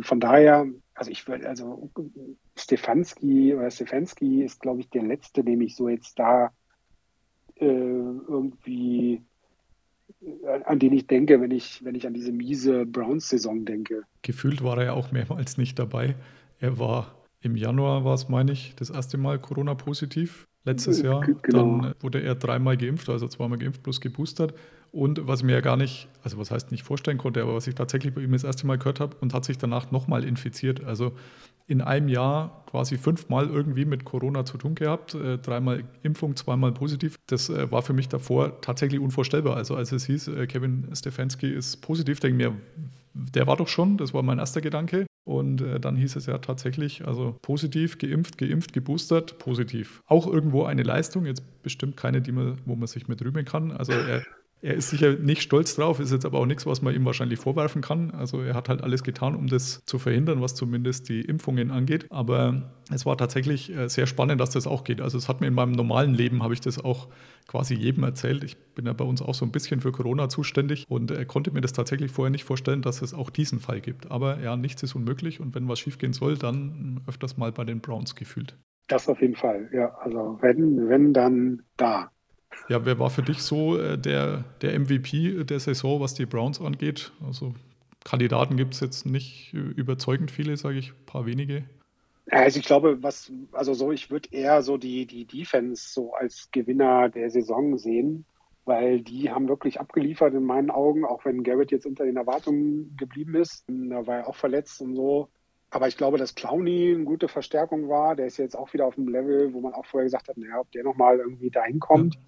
[0.00, 1.90] von daher, also ich würde, also
[2.56, 6.50] Stefanski oder Stefanski ist, glaube ich, der letzte, dem ich so jetzt da
[7.56, 9.22] äh, irgendwie
[10.64, 14.04] an den ich denke, wenn ich, wenn ich an diese miese Browns-Saison denke.
[14.22, 16.14] Gefühlt war er ja auch mehrmals nicht dabei.
[16.58, 21.20] Er war im Januar, war es, meine ich, das erste Mal Corona-positiv letztes Jahr.
[21.42, 21.80] Genau.
[21.80, 24.54] Dann wurde er dreimal geimpft, also zweimal geimpft plus geboostert.
[24.92, 27.66] Und was ich mir ja gar nicht, also was heißt nicht vorstellen konnte, aber was
[27.66, 30.84] ich tatsächlich bei ihm das erste Mal gehört habe und hat sich danach nochmal infiziert.
[30.84, 31.12] Also
[31.68, 36.72] in einem Jahr quasi fünfmal irgendwie mit Corona zu tun gehabt, äh, dreimal Impfung, zweimal
[36.72, 37.16] positiv.
[37.26, 39.56] Das äh, war für mich davor tatsächlich unvorstellbar.
[39.56, 42.56] Also als es hieß, äh, Kevin Stefanski ist positiv, denke ich mir,
[43.14, 45.06] der war doch schon, das war mein erster Gedanke.
[45.26, 50.00] Und äh, dann hieß es ja tatsächlich, also positiv, geimpft, geimpft, geboostert, positiv.
[50.06, 53.72] Auch irgendwo eine Leistung, jetzt bestimmt keine, die man, wo man sich mit rühmen kann.
[53.72, 54.22] Also er
[54.62, 57.38] er ist sicher nicht stolz drauf, ist jetzt aber auch nichts, was man ihm wahrscheinlich
[57.38, 58.10] vorwerfen kann.
[58.12, 62.06] Also er hat halt alles getan, um das zu verhindern, was zumindest die Impfungen angeht.
[62.10, 65.00] Aber es war tatsächlich äh, sehr spannend, dass das auch geht.
[65.00, 67.08] Also es hat mir in meinem normalen Leben, habe ich das auch
[67.46, 68.44] quasi jedem erzählt.
[68.44, 71.50] Ich bin ja bei uns auch so ein bisschen für Corona zuständig und er konnte
[71.50, 74.10] mir das tatsächlich vorher nicht vorstellen, dass es auch diesen Fall gibt.
[74.10, 77.80] Aber ja, nichts ist unmöglich und wenn was schiefgehen soll, dann öfters mal bei den
[77.80, 78.56] Browns gefühlt.
[78.88, 79.94] Das auf jeden Fall, ja.
[79.98, 82.10] Also wenn, wenn dann da.
[82.68, 86.60] Ja, wer war für dich so äh, der, der MVP der Saison, was die Browns
[86.60, 87.12] angeht?
[87.24, 87.54] Also
[88.04, 91.64] Kandidaten gibt es jetzt nicht überzeugend viele, sage ich, ein paar wenige.
[92.30, 96.48] Also ich glaube, was, also so, ich würde eher so die, die Defense so als
[96.50, 98.24] Gewinner der Saison sehen,
[98.64, 102.96] weil die haben wirklich abgeliefert in meinen Augen, auch wenn Garrett jetzt unter den Erwartungen
[102.96, 103.64] geblieben ist.
[103.68, 105.28] Da war er auch verletzt und so.
[105.70, 108.16] Aber ich glaube, dass Clowny eine gute Verstärkung war.
[108.16, 110.60] Der ist jetzt auch wieder auf dem Level, wo man auch vorher gesagt hat, naja,
[110.60, 112.14] ob der nochmal irgendwie dahin kommt.
[112.14, 112.20] Ja.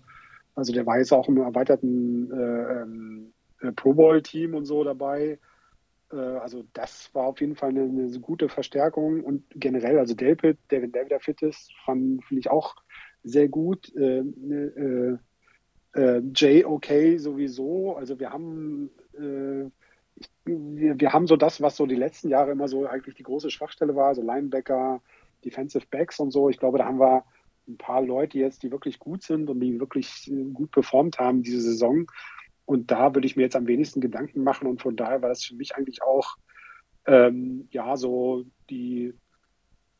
[0.59, 5.38] Also der war jetzt auch im erweiterten äh, ähm, äh, Pro Bowl-Team und so dabei.
[6.11, 10.59] Äh, also das war auf jeden Fall eine, eine gute Verstärkung und generell, also Delpit,
[10.72, 12.74] der, wenn der wieder fit ist, finde ich auch
[13.22, 13.95] sehr gut.
[13.95, 15.20] Äh, ne,
[15.95, 17.95] äh, äh, Jay okay sowieso.
[17.95, 18.91] Also wir haben
[20.16, 23.24] ich, wir, wir, haben so das, was so die letzten Jahre immer so eigentlich die
[23.24, 25.03] große Schwachstelle war, so Linebacker,
[25.45, 26.49] Defensive Backs und so.
[26.49, 27.24] Ich glaube, da haben wir
[27.69, 31.43] ein paar Leute jetzt, die wirklich gut sind und die wirklich äh, gut performt haben
[31.43, 32.11] diese Saison.
[32.64, 34.66] Und da würde ich mir jetzt am wenigsten Gedanken machen.
[34.66, 36.37] Und von daher war das für mich eigentlich auch
[37.07, 39.14] ähm, ja so die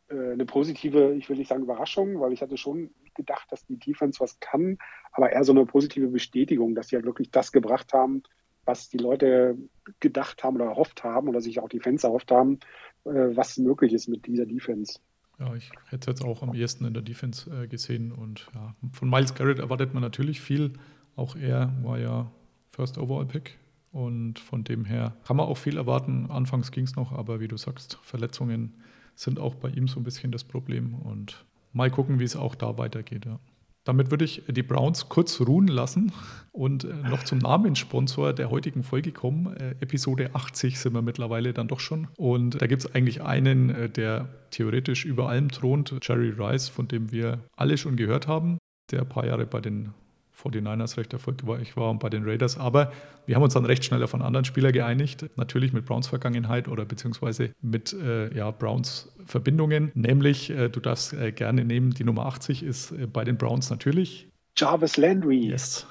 [0.09, 3.79] äh, eine positive, ich will nicht sagen Überraschung, weil ich hatte schon gedacht, dass die
[3.79, 4.79] Defense was kann,
[5.13, 8.23] aber eher so eine positive Bestätigung, dass sie halt wirklich das gebracht haben,
[8.65, 9.57] was die Leute
[9.99, 12.61] gedacht haben oder erhofft haben oder sich auch die Fans erhofft haben,
[13.05, 15.01] äh, was möglich ist mit dieser Defense.
[15.39, 18.13] Ja, ich hätte es jetzt auch am ehesten in der Defense äh, gesehen.
[18.13, 20.73] Und ja, von Miles Garrett erwartet man natürlich viel.
[21.17, 22.31] Auch er war ja
[22.71, 23.59] First Overall Pick.
[23.93, 26.31] Und von dem her kann man auch viel erwarten.
[26.31, 28.75] Anfangs ging es noch, aber wie du sagst, Verletzungen
[29.15, 30.95] sind auch bei ihm so ein bisschen das Problem.
[30.95, 33.25] Und mal gucken, wie es auch da weitergeht.
[33.25, 33.39] Ja.
[33.85, 36.13] Damit würde ich die Browns kurz ruhen lassen
[36.53, 39.57] und äh, noch zum Namenssponsor der heutigen Folge kommen.
[39.57, 42.09] Äh, Episode 80 sind wir mittlerweile dann doch schon.
[42.17, 46.89] Und da gibt es eigentlich einen, äh, der theoretisch über allem thront, Jerry Rice, von
[46.89, 48.59] dem wir alle schon gehört haben,
[48.91, 49.95] der ein paar Jahre bei den
[50.43, 52.59] 49ers recht erfolgreich war und bei den Raiders.
[52.59, 52.93] Aber
[53.27, 56.69] wir haben uns dann recht schnell auf einen anderen Spieler geeinigt, natürlich mit Browns Vergangenheit
[56.69, 59.91] oder beziehungsweise mit äh, ja, Browns Verbindungen.
[59.95, 63.71] Nämlich, äh, du darfst äh, gerne nehmen, die Nummer 80 ist äh, bei den Browns
[63.71, 64.29] natürlich.
[64.57, 65.49] Jarvis Landry.
[65.49, 65.87] Yes.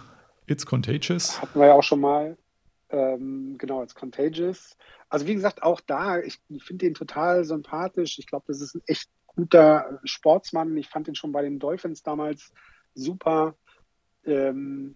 [0.48, 1.41] It's contagious.
[1.41, 2.38] Hatten wir ja auch schon mal.
[2.89, 4.78] Ähm, genau, it's contagious.
[5.10, 8.18] Also wie gesagt, auch da, ich finde den total sympathisch.
[8.20, 10.76] Ich glaube, das ist ein echt guter Sportsmann.
[10.78, 12.52] Ich fand ihn schon bei den Dolphins damals
[12.93, 13.56] super.
[14.28, 14.96] Ähm,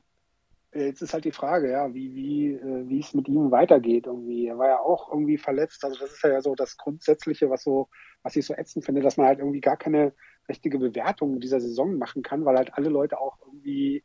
[0.74, 4.48] jetzt ist halt die Frage, ja, wie, wie, äh, wie es mit ihm weitergeht irgendwie.
[4.48, 5.84] Er war ja auch irgendwie verletzt.
[5.84, 7.90] Also das ist ja so das Grundsätzliche, was so,
[8.24, 10.14] was ich so ätzend finde, dass man halt irgendwie gar keine
[10.48, 14.04] richtige Bewertung dieser Saison machen kann, weil halt alle Leute auch irgendwie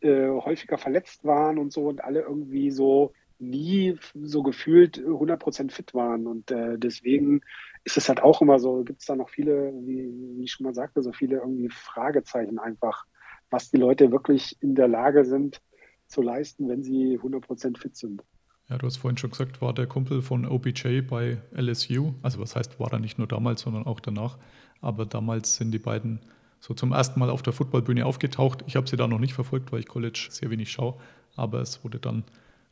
[0.00, 5.94] äh, häufiger verletzt waren und so und alle irgendwie so nie so gefühlt 100% fit
[5.94, 6.26] waren.
[6.26, 7.40] Und äh, deswegen
[7.84, 10.64] ist es halt auch immer so, gibt es da noch viele, wie, wie ich schon
[10.64, 13.06] mal sagte, so viele irgendwie Fragezeichen einfach
[13.50, 15.60] was die Leute wirklich in der Lage sind
[16.06, 18.22] zu leisten, wenn sie 100% fit sind.
[18.68, 22.14] Ja, du hast vorhin schon gesagt, war der Kumpel von OBJ bei LSU.
[22.22, 24.38] Also was heißt, war er nicht nur damals, sondern auch danach.
[24.80, 26.20] Aber damals sind die beiden
[26.60, 28.62] so zum ersten Mal auf der Footballbühne aufgetaucht.
[28.66, 30.94] Ich habe sie da noch nicht verfolgt, weil ich College sehr wenig schaue.
[31.34, 32.22] Aber es wurde dann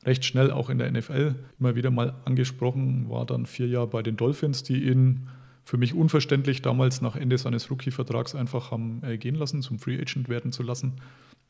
[0.04, 3.08] recht schnell auch in der NFL immer wieder mal angesprochen.
[3.08, 5.28] War dann vier Jahre bei den Dolphins, die ihn
[5.68, 10.00] für mich unverständlich damals nach Ende seines Rookie-Vertrags einfach haben äh, gehen lassen, zum Free
[10.00, 10.94] Agent werden zu lassen.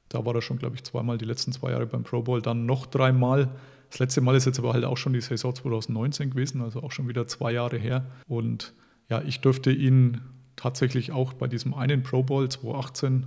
[0.08, 2.66] Da war er schon, glaube ich, zweimal die letzten zwei Jahre beim Pro Bowl, dann
[2.66, 3.48] noch dreimal.
[3.90, 6.90] Das letzte Mal ist jetzt aber halt auch schon die Saison 2019 gewesen, also auch
[6.90, 8.06] schon wieder zwei Jahre her.
[8.26, 8.74] Und
[9.08, 10.20] ja, ich durfte ihn
[10.56, 13.24] tatsächlich auch bei diesem einen Pro Bowl 2018,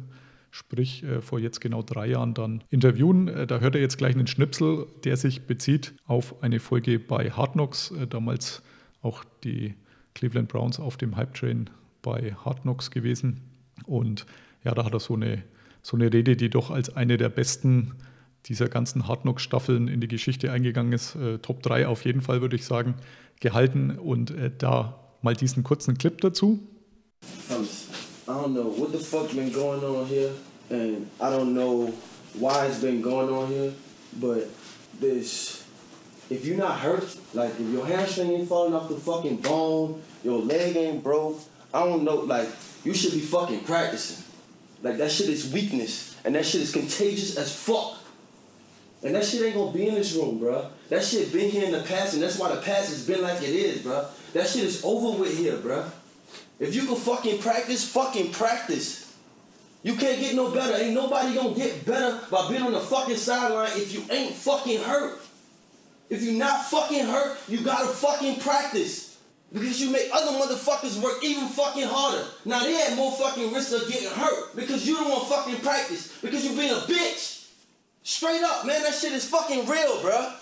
[0.50, 3.30] sprich äh, vor jetzt genau drei Jahren, dann interviewen.
[3.30, 7.32] Äh, da hört er jetzt gleich einen Schnipsel, der sich bezieht auf eine Folge bei
[7.32, 8.62] Hard Knocks, äh, damals
[9.02, 9.76] auch die
[10.14, 11.70] Cleveland Browns auf dem Hype Train
[12.02, 13.42] bei Hard Knocks gewesen.
[13.86, 14.26] Und
[14.64, 15.44] ja, da hat er so eine,
[15.82, 17.94] so eine Rede, die doch als eine der besten
[18.46, 21.16] dieser ganzen Hard Knocks Staffeln in die Geschichte eingegangen ist.
[21.16, 22.96] Äh, Top 3 auf jeden Fall, würde ich sagen,
[23.40, 23.92] gehalten.
[23.92, 26.60] Und äh, da mal diesen kurzen Clip dazu.
[28.28, 30.32] I don't know what the fuck been going on here,
[30.70, 31.92] and I don't know
[32.36, 33.74] why it's been going on here,
[34.22, 34.48] but
[35.02, 35.61] this
[36.32, 40.40] if you're not hurt, like if your hamstring ain't falling off the fucking bone, your
[40.40, 41.38] leg ain't broke,
[41.74, 42.48] I don't know, like
[42.86, 44.24] you should be fucking practicing.
[44.82, 47.98] Like that shit is weakness, and that shit is contagious as fuck.
[49.04, 50.70] And that shit ain't gonna be in this room, bro.
[50.88, 53.42] That shit been here in the past, and that's why the past has been like
[53.42, 54.06] it is, bro.
[54.32, 55.84] That shit is over with here, bro.
[56.60, 59.14] If you can fucking practice, fucking practice.
[59.84, 60.82] You can't get no better.
[60.82, 64.80] Ain't nobody gonna get better by being on the fucking sideline if you ain't fucking
[64.82, 65.21] hurt.
[66.12, 69.18] If you're not fucking hurt, you gotta fucking practice.
[69.54, 72.26] Because you make other motherfuckers work even fucking harder.
[72.44, 76.18] Now they had more fucking risk of getting hurt because you don't want fucking practice.
[76.22, 77.48] Because you being a bitch.
[78.04, 80.34] Straight up, man, that shit is fucking real, bruh.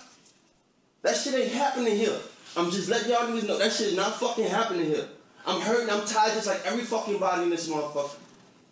[1.03, 2.17] That shit ain't happening here.
[2.57, 5.07] I'm just letting y'all niggas know that shit not fucking happening here.
[5.45, 8.15] I'm hurting, I'm tired just like every fucking body in this motherfucker.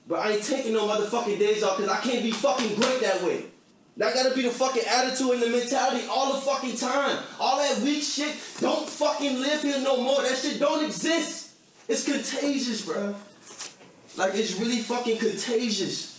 [0.08, 3.22] But I ain't taking no motherfucking days off because I can't be fucking great that
[3.24, 3.46] way.
[3.98, 7.18] That gotta be the fucking attitude and the mentality all the fucking time.
[7.40, 10.22] All that weak shit don't fucking live here no more.
[10.22, 11.56] That shit don't exist.
[11.88, 13.16] It's contagious, bro.
[14.16, 16.16] Like it's really fucking contagious.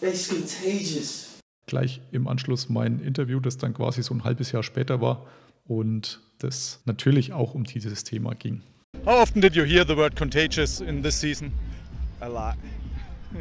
[0.00, 1.40] It's contagious.
[1.66, 5.26] Gleich im Anschluss mein Interview, das dann quasi so ein halbes Jahr später war
[5.66, 8.62] und das natürlich auch um dieses Thema ging.
[9.04, 11.52] How often did you hear the word contagious in this season?
[12.20, 12.56] A lot.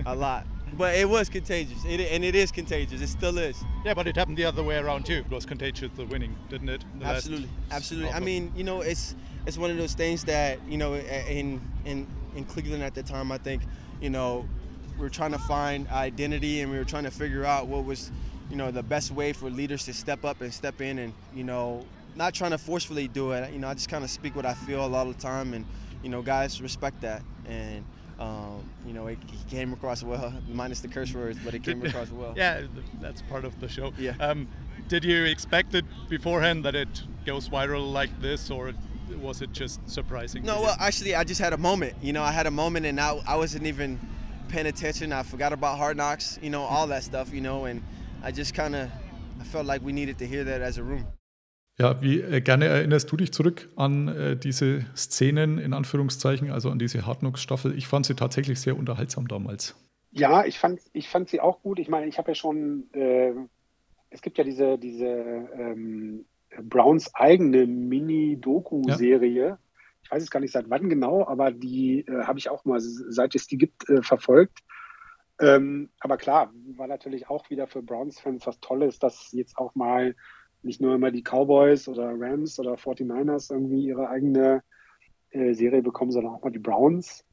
[0.06, 0.44] A lot.
[0.78, 3.02] But it was contagious, it, and it is contagious.
[3.02, 3.62] It still is.
[3.86, 5.24] Yeah, but it happened the other way around too.
[5.26, 6.84] It was contagious the winning, didn't it?
[7.00, 8.12] The absolutely, absolutely.
[8.12, 9.16] I mean, you know, it's
[9.46, 13.32] it's one of those things that you know, in in in Cleveland at the time,
[13.32, 13.62] I think,
[14.02, 14.48] you know,
[14.98, 18.10] we were trying to find identity and we were trying to figure out what was,
[18.50, 21.44] you know, the best way for leaders to step up and step in and you
[21.44, 23.52] know, not trying to forcefully do it.
[23.52, 25.54] You know, I just kind of speak what I feel a lot of the time,
[25.54, 25.66] and
[26.02, 27.84] you know, guys respect that and
[28.22, 31.84] um, you know, it, it, came across well, minus the curse words, but it came
[31.84, 32.34] across well.
[32.38, 32.62] Yeah,
[33.02, 33.94] that's part of the show.
[33.98, 34.14] Yeah.
[34.20, 34.48] Um,
[34.88, 38.74] did you expect it beforehand that it goes viral like this, or
[39.20, 40.44] was it just surprising?
[40.44, 41.96] No, well, actually, I just had a moment.
[42.02, 44.00] You know, I had a moment, and I, I wasn't even
[44.50, 45.12] paying attention.
[45.12, 47.82] I forgot about Hard Knocks, you know, all that stuff, you know, and
[48.24, 48.90] I just kind of,
[49.40, 51.08] I felt like we needed to hear that as a room.
[51.80, 56.70] Ja, wie äh, gerne erinnerst du dich zurück an äh, diese Szenen in Anführungszeichen, also
[56.70, 57.76] an diese Hardknocks-Staffel?
[57.78, 59.76] Ich fand sie tatsächlich sehr unterhaltsam damals.
[60.12, 61.80] Ja, ich fand, ich fand sie auch gut.
[61.80, 63.34] Ich meine, ich habe ja schon, äh,
[64.10, 66.26] es gibt ja diese, diese ähm,
[66.62, 69.48] Browns eigene Mini-Doku-Serie.
[69.48, 69.60] Ja.
[70.04, 72.80] Ich weiß es gar nicht seit wann genau, aber die äh, habe ich auch mal,
[72.82, 74.60] seit es die gibt, äh, verfolgt.
[75.40, 80.16] Ähm, aber klar, war natürlich auch wieder für Browns-Fans was Tolles, dass jetzt auch mal
[80.64, 84.64] nicht nur immer die Cowboys oder Rams oder 49ers irgendwie ihre eigene
[85.32, 87.26] äh, Serie bekommen, sondern auch mal die Browns.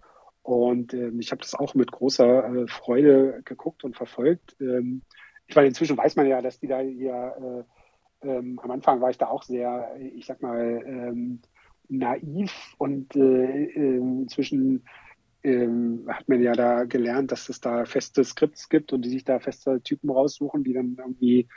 [0.42, 4.56] Und äh, ich habe das auch mit großer äh, Freude geguckt und verfolgt.
[4.60, 5.02] Ähm,
[5.46, 7.64] ich meine, inzwischen weiß man ja, dass die da ja, äh,
[8.22, 11.40] ähm, am Anfang war ich da auch sehr, ich sag mal, ähm,
[11.88, 14.84] naiv und äh, ähm, inzwischen
[15.42, 19.24] ähm, hat man ja da gelernt, dass es da feste Skripts gibt und die sich
[19.24, 21.48] da feste Typen raussuchen, die dann irgendwie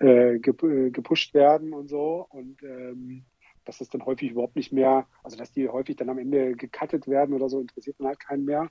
[0.00, 2.26] äh, äh, gepusht werden und so.
[2.30, 3.24] Und ähm,
[3.64, 7.06] dass es dann häufig überhaupt nicht mehr, also dass die häufig dann am Ende gecuttet
[7.06, 8.68] werden oder so, interessiert dann halt keinen mehr.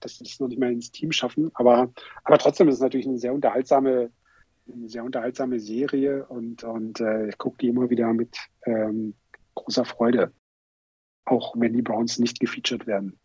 [0.00, 1.50] Das ist noch nicht mehr ins Team schaffen.
[1.54, 1.92] Aber,
[2.24, 4.10] aber trotzdem ist es natürlich eine sehr unterhaltsame,
[4.72, 9.14] eine sehr unterhaltsame Serie und, und äh, ich gucke die immer wieder mit ähm,
[9.54, 10.32] großer Freude.
[11.24, 13.18] Auch wenn die Browns nicht gefeatured werden.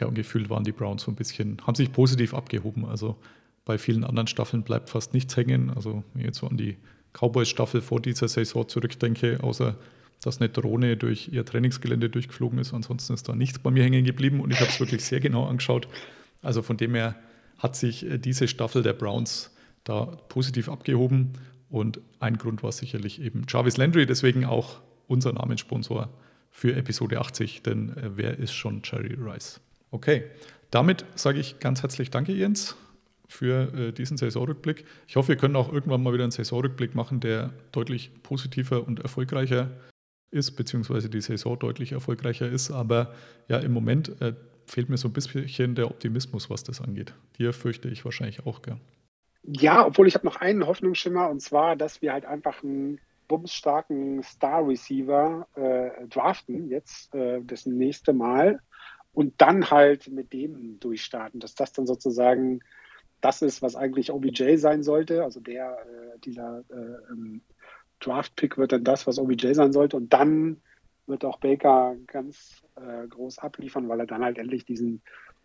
[0.00, 2.84] Ja, und gefühlt waren die Browns so ein bisschen, haben sich positiv abgehoben.
[2.84, 3.16] Also
[3.64, 5.70] bei vielen anderen Staffeln bleibt fast nichts hängen.
[5.70, 6.78] Also wenn ich jetzt so an die
[7.14, 9.76] Cowboys-Staffel vor dieser Saison zurückdenke, außer
[10.22, 12.72] dass eine Drohne durch ihr Trainingsgelände durchgeflogen ist.
[12.72, 15.46] Ansonsten ist da nichts bei mir hängen geblieben und ich habe es wirklich sehr genau
[15.46, 15.88] angeschaut.
[16.42, 17.14] Also von dem her
[17.58, 19.50] hat sich äh, diese Staffel der Browns
[19.84, 21.32] da positiv abgehoben
[21.68, 26.08] und ein Grund war sicherlich eben Jarvis Landry, deswegen auch unser Namenssponsor
[26.50, 29.60] für Episode 80, denn äh, wer ist schon Jerry Rice?
[29.90, 30.24] Okay,
[30.70, 32.76] damit sage ich ganz herzlich Danke, Jens
[33.28, 34.84] für äh, diesen Saisonrückblick.
[35.06, 39.00] Ich hoffe, wir können auch irgendwann mal wieder einen Saisonrückblick machen, der deutlich positiver und
[39.00, 39.70] erfolgreicher
[40.30, 42.70] ist, beziehungsweise die Saison deutlich erfolgreicher ist.
[42.70, 43.14] Aber
[43.48, 44.34] ja, im Moment äh,
[44.66, 47.14] fehlt mir so ein bisschen der Optimismus, was das angeht.
[47.38, 48.76] Dir fürchte ich wahrscheinlich auch, gell?
[49.46, 52.98] Ja, obwohl ich habe noch einen Hoffnungsschimmer und zwar, dass wir halt einfach einen
[53.28, 58.60] bumsstarken Star Receiver äh, draften jetzt äh, das nächste Mal
[59.12, 62.60] und dann halt mit dem durchstarten, dass das dann sozusagen
[63.24, 65.24] das ist, was eigentlich OBJ sein sollte.
[65.24, 67.40] Also der, äh, dieser äh, ähm,
[68.00, 69.96] Draft-Pick wird dann das, was OBJ sein sollte.
[69.96, 70.60] Und dann
[71.06, 75.02] wird auch Baker ganz äh, groß abliefern, weil er dann halt endlich diesen,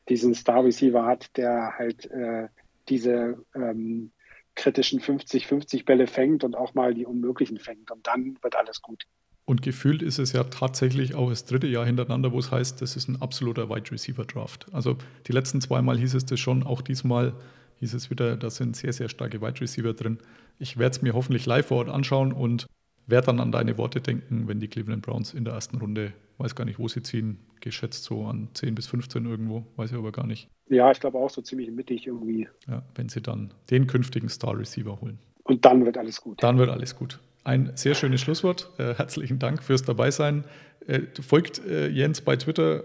[0.10, 2.50] diesen Star-Receiver hat, der halt äh,
[2.90, 4.12] diese ähm,
[4.56, 7.92] kritischen 50-50 Bälle fängt und auch mal die unmöglichen fängt.
[7.92, 9.06] Und dann wird alles gut.
[9.46, 12.96] Und gefühlt ist es ja tatsächlich auch das dritte Jahr hintereinander, wo es heißt, das
[12.96, 14.68] ist ein absoluter Wide Receiver Draft.
[14.74, 17.34] Also die letzten zweimal hieß es das schon, auch diesmal
[17.80, 20.20] hieß es wieder, da sind sehr, sehr starke Wide Receiver drin.
[20.60, 22.68] Ich werde es mir hoffentlich live vor Ort anschauen und
[23.08, 26.56] werde dann an deine Worte denken, wenn die Cleveland Browns in der ersten Runde, weiß
[26.56, 30.12] gar nicht, wo sie ziehen, geschätzt so an 10 bis 15 irgendwo, weiß ich aber
[30.12, 30.48] gar nicht.
[30.70, 32.48] Ja, ich glaube auch so ziemlich mittig irgendwie.
[32.68, 35.18] Ja, wenn sie dann den künftigen Star Receiver holen.
[35.44, 36.44] Und dann wird alles gut.
[36.44, 37.20] Dann wird alles gut.
[37.50, 38.70] Ein sehr schönes Schlusswort.
[38.78, 40.44] Äh, herzlichen Dank fürs Dabeisein.
[40.86, 42.84] Äh, folgt äh, Jens bei Twitter,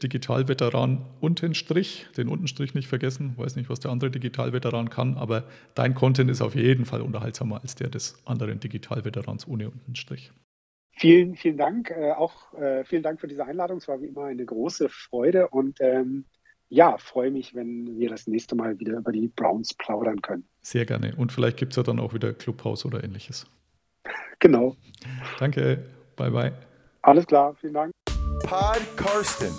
[0.00, 3.34] digitalveteran untenstrich, den Untenstrich nicht vergessen.
[3.36, 5.42] Weiß nicht, was der andere Digitalveteran kann, aber
[5.74, 10.30] dein Content ist auf jeden Fall unterhaltsamer als der des anderen Digitalveterans ohne Untenstrich.
[10.92, 11.90] Vielen, vielen Dank.
[11.90, 13.78] Äh, auch äh, vielen Dank für diese Einladung.
[13.78, 16.26] Es war wie immer eine große Freude und ähm,
[16.68, 20.44] ja, freue mich, wenn wir das nächste Mal wieder über die Browns plaudern können.
[20.62, 21.16] Sehr gerne.
[21.16, 23.50] Und vielleicht gibt es ja dann auch wieder Clubhaus oder ähnliches.
[24.38, 24.76] Genau.
[25.38, 25.82] Danke.
[26.14, 26.52] Bye, bye.
[27.02, 27.54] Alles klar.
[27.60, 27.92] Vielen Dank.
[28.42, 29.52] Pod Karsten.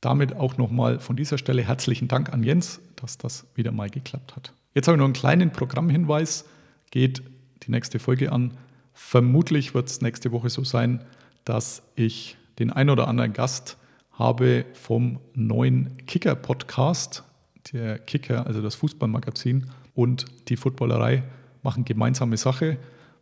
[0.00, 4.36] Damit auch nochmal von dieser Stelle herzlichen Dank an Jens, dass das wieder mal geklappt
[4.36, 4.52] hat.
[4.74, 6.44] Jetzt habe ich noch einen kleinen Programmhinweis.
[6.90, 7.22] Geht
[7.62, 8.56] die nächste Folge an.
[8.92, 11.04] Vermutlich wird es nächste Woche so sein,
[11.44, 13.76] dass ich den ein oder anderen Gast
[14.12, 17.24] habe vom neuen Kicker-Podcast.
[17.72, 21.24] Der Kicker, also das Fußballmagazin und die Footballerei
[21.62, 22.78] machen gemeinsame Sache.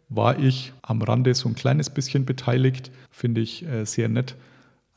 [0.09, 4.37] War ich am Rande so ein kleines bisschen beteiligt, finde ich äh, sehr nett.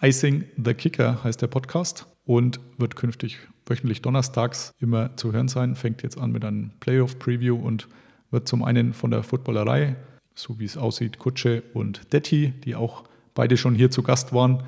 [0.01, 5.75] Icing the Kicker heißt der Podcast und wird künftig wöchentlich donnerstags immer zu hören sein.
[5.75, 7.87] Fängt jetzt an mit einem Playoff-Preview und
[8.31, 9.95] wird zum einen von der Footballerei,
[10.35, 14.63] so wie es aussieht, Kutsche und Detti, die auch beide schon hier zu Gast waren,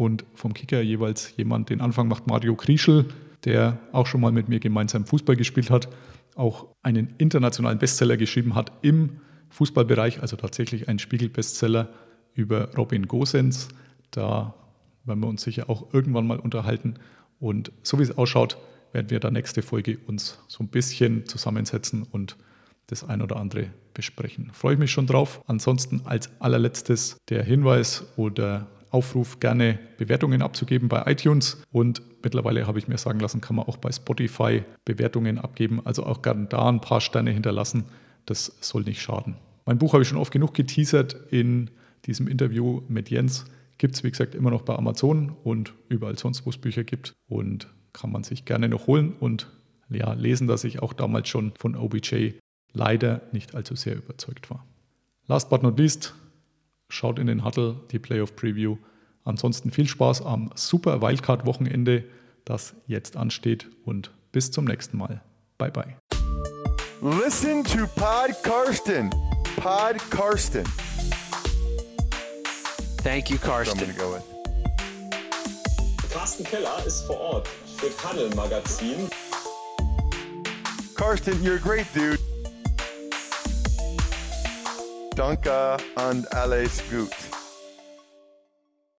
[0.00, 1.68] und vom Kicker jeweils jemand.
[1.68, 3.04] Den Anfang macht Mario Krieschel,
[3.44, 5.88] der auch schon mal mit mir gemeinsam Fußball gespielt hat,
[6.36, 9.20] auch einen internationalen Bestseller geschrieben hat im
[9.50, 11.88] Fußballbereich, also tatsächlich ein Spiegel-Bestseller
[12.34, 13.68] über Robin Gosens.
[14.10, 14.54] Da
[15.04, 16.94] werden wir uns sicher auch irgendwann mal unterhalten.
[17.38, 18.56] Und so wie es ausschaut,
[18.92, 22.36] werden wir da nächste Folge uns so ein bisschen zusammensetzen und
[22.86, 24.50] das ein oder andere besprechen.
[24.52, 25.42] Freue ich mich schon drauf.
[25.46, 31.62] Ansonsten als allerletztes der Hinweis oder Aufruf, gerne Bewertungen abzugeben bei iTunes.
[31.70, 35.80] Und mittlerweile habe ich mir sagen lassen, kann man auch bei Spotify Bewertungen abgeben.
[35.84, 37.84] Also auch gerne da ein paar Sterne hinterlassen.
[38.26, 39.36] Das soll nicht schaden.
[39.66, 41.70] Mein Buch habe ich schon oft genug geteasert in
[42.06, 43.44] diesem Interview mit Jens.
[43.78, 47.14] Gibt es, wie gesagt, immer noch bei Amazon und überall sonst, wo es Bücher gibt.
[47.28, 49.48] Und kann man sich gerne noch holen und
[49.88, 52.32] ja, lesen, dass ich auch damals schon von OBJ
[52.72, 54.64] leider nicht allzu sehr überzeugt war.
[55.26, 56.14] Last but not least,
[56.88, 58.76] schaut in den Huddle, die Playoff Preview.
[59.24, 62.04] Ansonsten viel Spaß am super Wildcard-Wochenende,
[62.44, 65.22] das jetzt ansteht und bis zum nächsten Mal.
[65.58, 65.96] Bye bye.
[67.00, 69.10] Listen to Pod Karsten.
[69.56, 70.64] Pod Karsten.
[73.02, 73.78] Thank you, So I'm Karsten.
[73.78, 74.24] going to go with.
[76.12, 79.08] Carsten Keller is vor Ort für Paddel Magazin.
[80.94, 82.18] Karsten, you're a great dude.
[85.14, 87.12] Danke and alles gut.